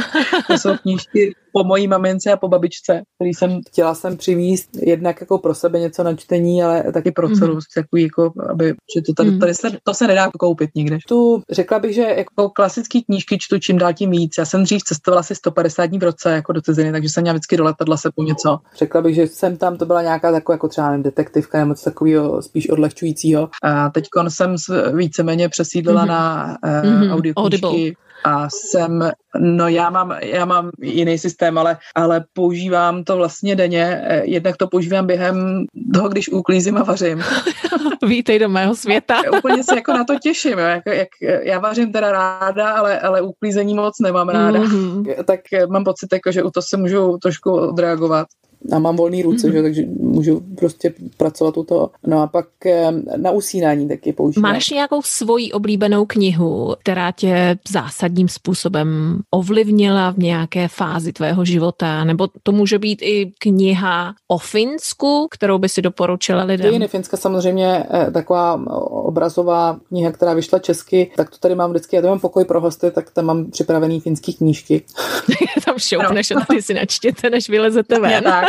[0.46, 5.20] to jsou knížky po mojí mamince a po babičce, který jsem chtěla jsem přivízt jednak
[5.20, 7.60] jako pro sebe něco na čtení, ale taky pro celou mm.
[7.74, 9.38] takový, jako, aby, že to tady, mhm.
[9.40, 10.98] tady se, to se nedá koupit nikde.
[11.08, 14.34] Tu řekla bych, že jako klasický knížky čtu čím dál tím víc.
[14.38, 17.32] Já jsem dřív cestovala asi 150 dní v roce jako do ciziny, takže jsem měla
[17.32, 18.58] vždycky do letadla se po něco.
[18.76, 21.84] Řekla bych, že jsem tam, to byla nějaká taková jako třeba nevím, detektivka nebo něco
[21.84, 23.48] takového spíš odlehčujícího.
[23.62, 24.54] A teď jsem
[24.94, 26.08] víceméně přesídlila mm-hmm.
[26.08, 27.12] na uh, mm-hmm.
[27.36, 27.94] audio
[28.26, 29.10] a jsem,
[29.40, 34.02] no já mám, já mám jiný systém, ale, ale používám to vlastně denně.
[34.24, 35.64] Jednak to používám během
[35.94, 37.22] toho, když uklízím a vařím.
[38.06, 39.20] Vítej do mého světa.
[39.38, 40.58] úplně se jako na to těším.
[40.58, 40.66] Jo.
[40.66, 41.08] Jak, jak,
[41.42, 44.60] já vařím teda ráda, ale, ale uklízení moc nemám ráda.
[44.60, 45.24] Mm-hmm.
[45.24, 48.26] Tak mám pocit, jako, že u to se můžu trošku odreagovat
[48.72, 49.52] a mám volný ruce, mm-hmm.
[49.52, 51.90] že, takže můžu prostě pracovat u toho.
[52.06, 54.52] No a pak eh, na usínání taky používám.
[54.52, 62.04] Máš nějakou svoji oblíbenou knihu, která tě zásadním způsobem ovlivnila v nějaké fázi tvého života?
[62.04, 66.70] Nebo to může být i kniha o Finsku, kterou by si doporučila lidem?
[66.70, 71.96] Dějiny Finska samozřejmě eh, taková obrazová kniha, která vyšla česky, tak to tady mám vždycky,
[71.96, 74.84] já to mám pokoj pro hosty, tak tam mám připravený finský knížky.
[75.64, 78.24] tam šoupneš a ty si načtěte, než vylezete ven.
[78.24, 78.45] tak.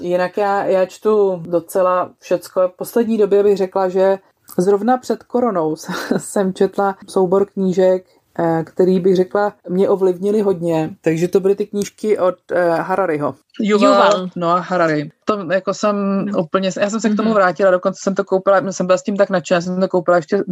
[0.00, 2.68] Jinak já, já čtu docela všecko.
[2.68, 4.18] V poslední době bych řekla, že
[4.58, 5.76] zrovna před koronou
[6.16, 8.06] jsem četla soubor knížek
[8.38, 10.90] eh, který bych řekla, mě ovlivnili hodně.
[11.00, 13.34] Takže to byly ty knížky od uh, Harariho.
[13.60, 13.88] Yuval.
[13.88, 14.28] Yuval.
[14.36, 15.10] No a Harari.
[15.24, 16.42] To jako jsem no.
[16.42, 17.34] úplně, já jsem se k tomu mhm.
[17.34, 20.42] vrátila, dokonce jsem to koupila, jsem byla s tím tak nadšená, jsem to koupila ještě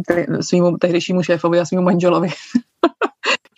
[0.41, 2.29] svýmu tehdejšímu šéfovi a svýmu manželovi.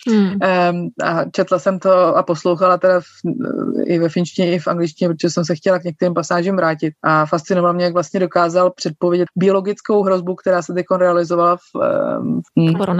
[0.09, 0.27] Hmm.
[0.27, 3.05] Um, a četla jsem to a poslouchala teda v,
[3.85, 6.93] i ve finštině, i v angličtině, protože jsem se chtěla k některým pasážím vrátit.
[7.03, 11.61] A fascinoval mě, jak vlastně dokázal předpovědět biologickou hrozbu, která se teď realizovala v,
[12.19, 12.41] um,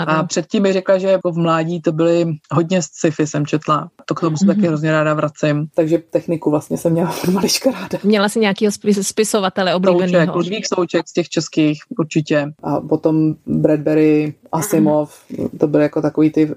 [0.07, 3.89] a předtím mi řekla, že jako v mládí to byly hodně sci-fi jsem četla.
[4.05, 4.47] To k tomu se mm-hmm.
[4.47, 5.67] taky hrozně ráda vracím.
[5.75, 7.99] Takže techniku vlastně jsem měla malička ráda.
[8.03, 8.71] Měla jsi nějakého
[9.01, 10.25] spisovatele oblíbeného?
[10.25, 12.53] Souček, Ludvík Souček z těch českých určitě.
[12.63, 15.15] A potom Bradbury Asimov,
[15.59, 16.55] to byl jako takový ty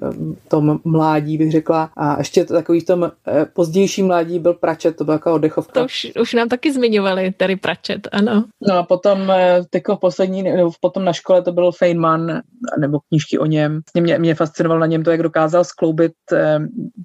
[0.49, 1.91] tom mládí, bych řekla.
[1.97, 5.80] A ještě takový v tom eh, pozdější mládí byl Pračet, to byla jako oddechovka.
[5.80, 8.45] To už, už nám taky zmiňovali, tady Pračet, ano.
[8.68, 9.32] No a potom
[9.74, 12.41] jako poslední, nebo potom na škole to byl Feynman,
[12.78, 13.80] nebo knížky o něm.
[14.01, 16.12] Mě, mě fascinovalo na něm to, jak dokázal skloubit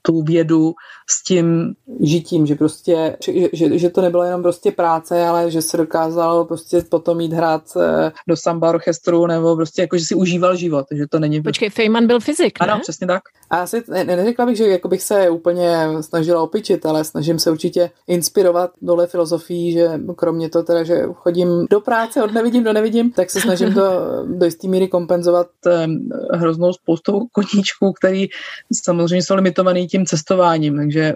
[0.01, 0.73] tu vědu
[1.09, 5.61] s tím žitím, že prostě, že, že, že to nebylo jenom prostě práce, ale že
[5.61, 10.15] se dokázal prostě potom jít hrát eh, do samba orchestru nebo prostě jako, že si
[10.15, 11.41] užíval život, že to není...
[11.41, 12.67] Počkej, Feynman byl fyzik, ne?
[12.67, 13.18] Ano, přesně tak.
[13.49, 17.51] A asi ne, neřekla bych, že jako bych se úplně snažila opičit, ale snažím se
[17.51, 22.74] určitě inspirovat dole filozofií, že kromě toho teda, že chodím do práce od nevidím do
[22.74, 23.82] nevidím, tak se snažím to
[24.26, 25.88] do jisté míry kompenzovat eh,
[26.34, 28.28] hroznou spoustou koníčků, který
[28.84, 31.15] samozřejmě jsou limitovaný tím cestováním, takže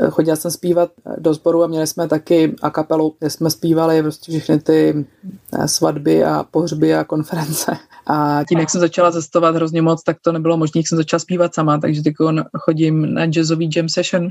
[0.00, 4.02] eh, chodila jsem zpívat do sboru a měli jsme taky a kapelu, kde jsme zpívali
[4.02, 5.06] prostě všechny ty
[5.52, 7.76] eh, svatby a pohřby a konference.
[8.10, 11.20] A tím, jak jsem začala cestovat hrozně moc, tak to nebylo možné, jak jsem začala
[11.20, 12.14] zpívat sama, takže teď
[12.58, 14.28] chodím na jazzový jam session.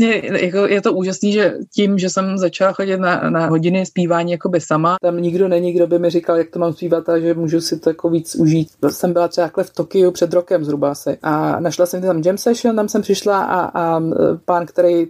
[0.40, 4.60] jako je to úžasný, že tím, že jsem začala chodit na, na hodiny zpívání jakoby
[4.60, 7.60] sama, tam nikdo není, kdo by mi říkal, jak to mám zpívat a že můžu
[7.60, 8.68] si to jako víc užít.
[8.88, 12.76] Jsem byla třeba v Tokiu před rokem zhruba asi a našla jsem tam jam session,
[12.76, 14.00] tam jsem přišla a, a
[14.44, 15.06] pán, který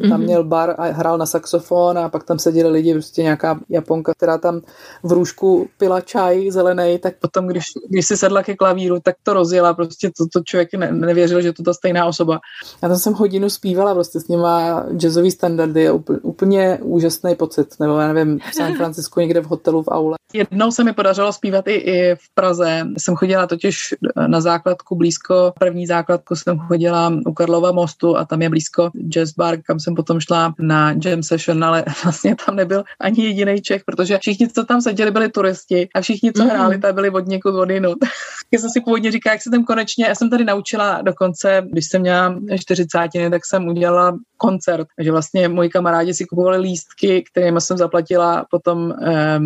[0.00, 0.22] tam mhm.
[0.22, 4.38] měl bar a hrál na saxofon a pak tam seděli lidi, prostě nějaká Japonka, která
[4.38, 4.60] tam
[5.02, 9.32] v růžku pila čaj zelený, tak potom, když, když si sedla ke klavíru, tak to
[9.32, 12.40] rozjela, prostě to, to člověk ne, nevěřil, že to ta stejná osoba.
[12.82, 17.74] Já tam jsem hodinu zpívala prostě s nima jazzový standardy, je úplně, úplně úžasný pocit,
[17.80, 20.18] nebo já nevím, v San Francisco někde v hotelu v aule.
[20.32, 22.86] Jednou se mi podařilo zpívat i, i v Praze.
[22.98, 23.94] Jsem chodila totiž
[24.26, 29.32] na základku blízko, první základku jsem chodila u Karlova mostu a tam je blízko jazz
[29.32, 33.84] bar, kam jsem potom šla na jam session, ale vlastně tam nebyl ani jediný Čech,
[33.84, 36.50] protože všichni, co tam seděli, byli turisti a všichni, co mm.
[36.50, 37.98] hráli, tam byli od někud od jinut.
[38.52, 41.86] Já jsem si původně říkala, jak se tam konečně, já jsem tady naučila dokonce, když
[41.86, 42.98] jsem měla 40,
[43.30, 48.94] tak jsem udělala koncert, že vlastně moji kamarádi si kupovali lístky, kterými jsem zaplatila potom
[49.02, 49.40] eh,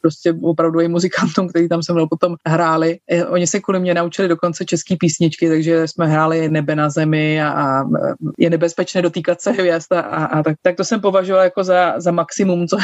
[0.00, 2.98] prostě opravdu i muzikantům, kteří tam se mnou potom hráli.
[3.10, 7.42] Eh, oni se kvůli mě naučili dokonce české písničky, takže jsme hráli Nebe na zemi
[7.42, 7.84] a, a
[8.38, 12.10] je nebezpečné dotýkat se hvězd a, a, tak, tak to jsem považovala jako za, za
[12.10, 12.76] maximum, co,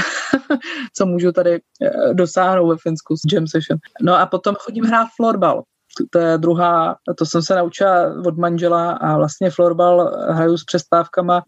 [0.94, 3.78] co můžu tady eh, dosáhnout ve Finsku s jam session.
[4.02, 5.62] No a potom chodím hrát florbal
[6.10, 11.42] to je druhá, to jsem se naučila od manžela a vlastně florbal hraju s přestávkama,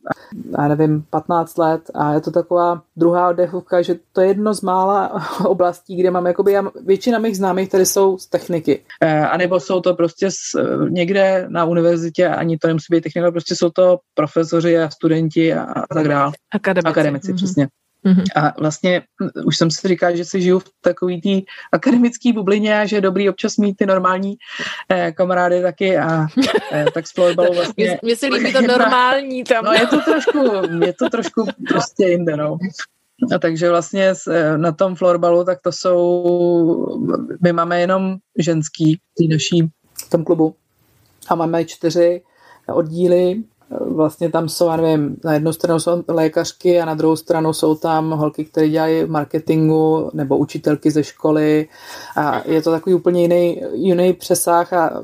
[0.59, 4.61] já nevím, 15 let a je to taková druhá oddechovka, že to je jedno z
[4.61, 8.85] mála oblastí, kde mám, jakoby, já, většina mých známých tady jsou z techniky.
[9.01, 10.37] E, a nebo jsou to prostě z,
[10.89, 15.63] někde na univerzitě, ani to nemusí být technika, prostě jsou to profesoři a studenti a,
[15.63, 16.33] a tak dále.
[16.55, 16.89] Akademici.
[16.91, 17.37] Akademici, mm-hmm.
[17.37, 17.69] přesně.
[18.09, 18.25] Mm-hmm.
[18.37, 19.03] A vlastně
[19.45, 23.01] už jsem si říkal, že si žiju v takový té akademické bublině a že je
[23.01, 24.37] dobrý občas mít ty normální
[24.89, 26.27] eh, kamarády taky a
[26.73, 27.99] eh, tak s florbalou vlastně...
[28.03, 29.65] Mně se líbí to normální tam.
[29.65, 30.39] No je to trošku,
[30.85, 32.59] je to trošku prostě jinde, no.
[33.35, 36.99] A takže vlastně eh, na tom florbalu, tak to jsou,
[37.43, 39.69] my máme jenom ženský v naší
[40.07, 40.55] v tom klubu
[41.29, 42.23] a máme čtyři
[42.75, 47.53] oddíly vlastně tam jsou, já nevím, na jednu stranu jsou lékařky a na druhou stranu
[47.53, 51.69] jsou tam holky, které dělají marketingu nebo učitelky ze školy
[52.17, 55.03] a je to takový úplně jiný, jiný přesah a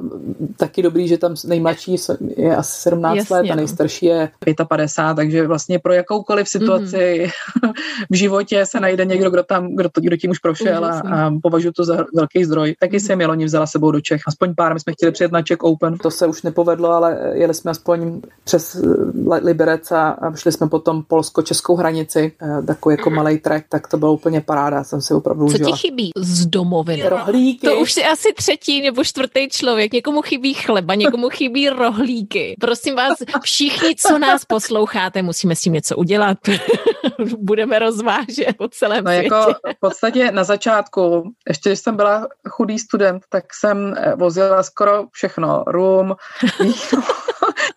[0.56, 1.96] taky dobrý, že tam nejmladší
[2.36, 3.56] je asi 17 Jasně, let a no.
[3.56, 4.30] nejstarší je
[4.68, 7.30] 55, takže vlastně pro jakoukoliv situaci
[7.66, 7.72] mm-hmm.
[8.10, 11.30] v životě se najde někdo, kdo tam, kdo, to, kdo tím už prošel a, a
[11.42, 12.74] považuji to za velký zdroj.
[12.80, 13.06] Taky mm-hmm.
[13.06, 14.20] jsem je loni vzala sebou do Čech.
[14.26, 15.98] Aspoň pár, my jsme chtěli přijet na Czech Open.
[15.98, 18.20] To se už nepovedlo, ale jeli jsme aspoň
[18.54, 23.88] přes eh, Liberec a šli jsme potom polsko-českou hranici, eh, takový jako malý trek, tak
[23.88, 25.70] to bylo úplně paráda, jsem si opravdu užila.
[25.70, 27.08] Co ti chybí z domoviny?
[27.08, 27.66] Rohlíky.
[27.66, 29.92] To už si asi třetí nebo čtvrtý člověk.
[29.92, 32.56] Někomu chybí chleba, někomu chybí rohlíky.
[32.60, 36.38] Prosím vás, všichni, co nás posloucháte, musíme s tím něco udělat.
[37.38, 39.60] Budeme rozvážet po celém no, jako světě.
[39.66, 44.62] Jako v podstatě na začátku, ještě když jsem byla chudý student, tak jsem eh, vozila
[44.62, 45.64] skoro všechno.
[45.66, 46.14] Rum,
[46.60, 47.02] víno,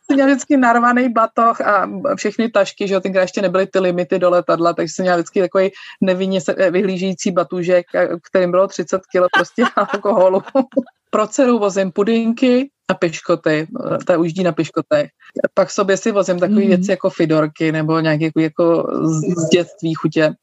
[0.13, 4.29] měl vždycky narvaný batoh a všechny tašky, že jo, tenkrát ještě nebyly ty limity do
[4.29, 7.85] letadla, takže jsem měl vždycky takový nevinně se eh, vyhlížící batužek,
[8.23, 10.41] kterým bylo 30 kg prostě alkoholu.
[11.09, 13.67] Pro dceru vozím pudinky a piškoty,
[14.05, 15.09] ta ujíždí na piškotech.
[15.53, 16.67] Pak sobě si vozím takové mm.
[16.67, 20.33] věci jako fidorky nebo nějaké jako, jako z, z dětství chutě,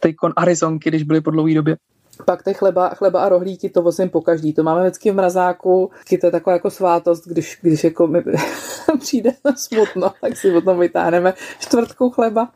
[0.00, 1.76] tejkon Arizonky, když byly po dlouhé době.
[2.24, 4.52] Pak ty chleba, chleba a rohlíky to vozím po každý.
[4.52, 5.90] To máme vždycky v mrazáku,
[6.20, 8.22] to je taková jako svátost, když, když jako mi
[9.00, 12.48] přijde smutno, tak si potom vytáhneme čtvrtku chleba.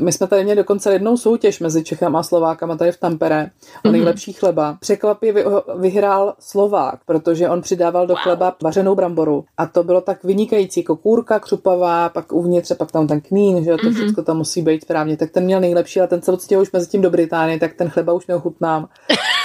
[0.00, 3.50] My jsme tady měli dokonce jednou soutěž mezi Čechama a Slovákama tady v Tampere
[3.84, 3.92] o mhm.
[3.92, 4.76] nejlepší chleba.
[4.80, 5.44] Překvapivě
[5.78, 10.96] vyhrál Slovák, protože on přidával do chleba vařenou bramboru a to bylo tak vynikající, jako
[10.96, 13.94] kůrka křupavá, pak uvnitř, pak tam ten kmín, že to mm-hmm.
[13.94, 15.16] všechno tam musí být správně.
[15.16, 17.88] Tak ten měl nejlepší, ale ten se odstěhul už mezi tím do Británie, tak ten
[17.88, 18.88] chleba už neochutnám.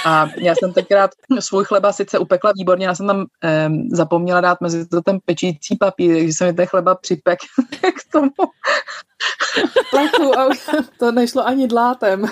[0.06, 4.60] A já jsem tenkrát svůj chleba sice upekla výborně, já jsem tam eh, zapomněla dát
[4.60, 7.38] mezi to ten pečící papír, takže jsem mi ten chleba připek
[7.80, 8.30] k tomu
[9.90, 10.48] plechu a
[10.98, 12.24] to nešlo ani dlátem.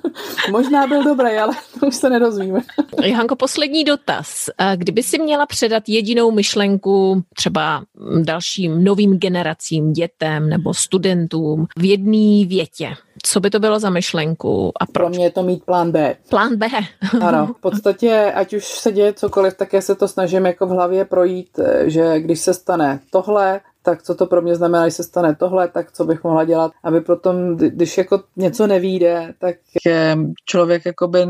[0.50, 2.60] Možná byl dobrý, ale to už se nedozvíme.
[3.02, 4.50] Johanko, poslední dotaz.
[4.76, 7.84] Kdyby si měla předat jedinou myšlenku třeba
[8.22, 14.72] dalším novým generacím, dětem nebo studentům v jedné větě, co by to bylo za myšlenku
[14.80, 14.92] a proč?
[14.92, 16.16] Pro mě je to mít plán B.
[16.28, 16.66] Plán B.
[17.20, 20.70] ano, v podstatě, ať už se děje cokoliv, tak já se to snažím jako v
[20.70, 25.02] hlavě projít, že když se stane tohle, tak co to pro mě znamená, když se
[25.02, 29.56] stane tohle, tak co bych mohla dělat, aby potom, když jako něco nevíde, tak
[30.46, 31.26] člověk jakoby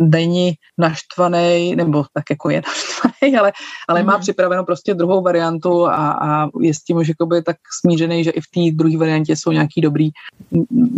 [0.00, 3.52] není naštvaný, nebo tak jako je naštvaný, ale,
[3.88, 4.06] ale mm.
[4.06, 4.20] má mhm.
[4.20, 8.40] připravenou prostě druhou variantu a, a je s tím už jakoby tak smířený, že i
[8.40, 10.08] v té druhé variantě jsou nějaký dobrý,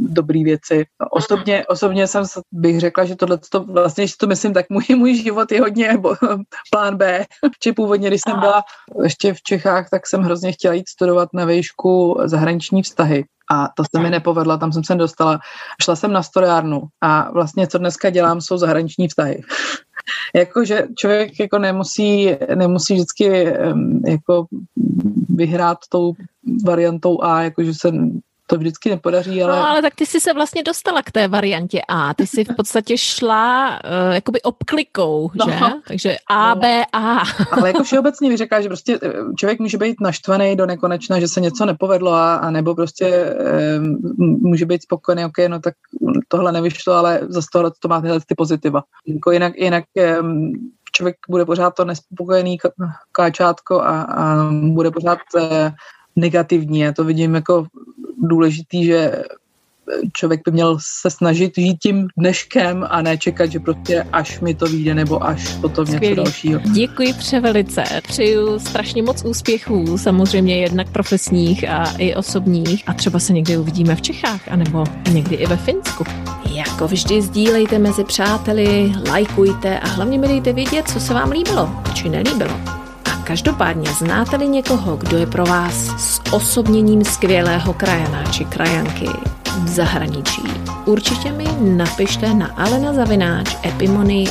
[0.09, 0.85] dobrý věci.
[1.11, 5.15] Osobně, osobně jsem bych řekla, že tohle to vlastně, že to myslím, tak můj, můj
[5.15, 6.15] život je hodně bo,
[6.71, 7.25] plán B.
[7.61, 8.63] Či původně, když jsem byla
[9.03, 13.25] ještě v Čechách, tak jsem hrozně chtěla jít studovat na výšku zahraniční vztahy.
[13.53, 15.41] A to se mi nepovedlo, tam jsem se dostala.
[15.83, 19.43] Šla jsem na storiárnu a vlastně co dneska dělám, jsou zahraniční vztahy.
[20.35, 23.55] Jakože člověk jako nemusí, nemusí vždycky
[24.07, 24.47] jako
[25.29, 26.13] vyhrát tou
[26.67, 27.93] variantou A, jakože se
[28.53, 29.57] to vždycky nepodaří, ale...
[29.57, 32.15] No, ale tak ty jsi se vlastně dostala k té variantě A.
[32.15, 35.47] Ty jsi v podstatě šla uh, jakoby obklikou, no.
[35.49, 35.59] že?
[35.89, 36.61] Takže A, no.
[36.61, 37.23] B, A.
[37.53, 41.29] ale jako všeobecně mi říká, že prostě eh, člověk může být naštvaný do nekonečna, že
[41.29, 43.35] se něco nepovedlo a, a nebo prostě
[43.79, 45.75] um, může být spokojený, ok, no tak
[46.29, 48.83] tohle nevyšlo, ale zase tohle to má tyhle ty pozitiva.
[49.07, 49.85] Jako jinak, jinak
[50.21, 50.53] um,
[50.93, 52.59] člověk bude pořád to nespokojený
[53.13, 55.43] káčátko a, a bude pořád uh,
[56.17, 56.81] negativní.
[56.81, 57.67] Já to vidím jako
[58.23, 59.23] důležitý, že
[60.13, 64.55] člověk by měl se snažit žít tím dneškem a ne čekat, že prostě až mi
[64.55, 66.09] to vyjde nebo až potom Skvělý.
[66.09, 66.61] něco dalšího.
[66.73, 67.85] Děkuji převelice.
[68.09, 73.97] Přeju strašně moc úspěchů, samozřejmě jednak profesních a i osobních a třeba se někdy uvidíme
[73.97, 76.05] v Čechách anebo někdy i ve Finsku.
[76.55, 81.71] Jako vždy sdílejte mezi přáteli, lajkujte a hlavně mi dejte vědět, co se vám líbilo
[81.95, 82.82] či nelíbilo.
[83.25, 89.09] Každopádně znáte-li někoho, kdo je pro vás s osobněním skvělého krajana či krajanky
[89.65, 90.43] v zahraničí,
[90.85, 94.25] určitě mi napište na alenazavináč epimony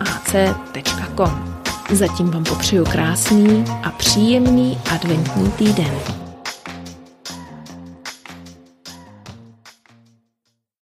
[0.00, 1.52] ac.com.
[1.90, 6.21] Zatím vám popřeju krásný a příjemný adventní týden.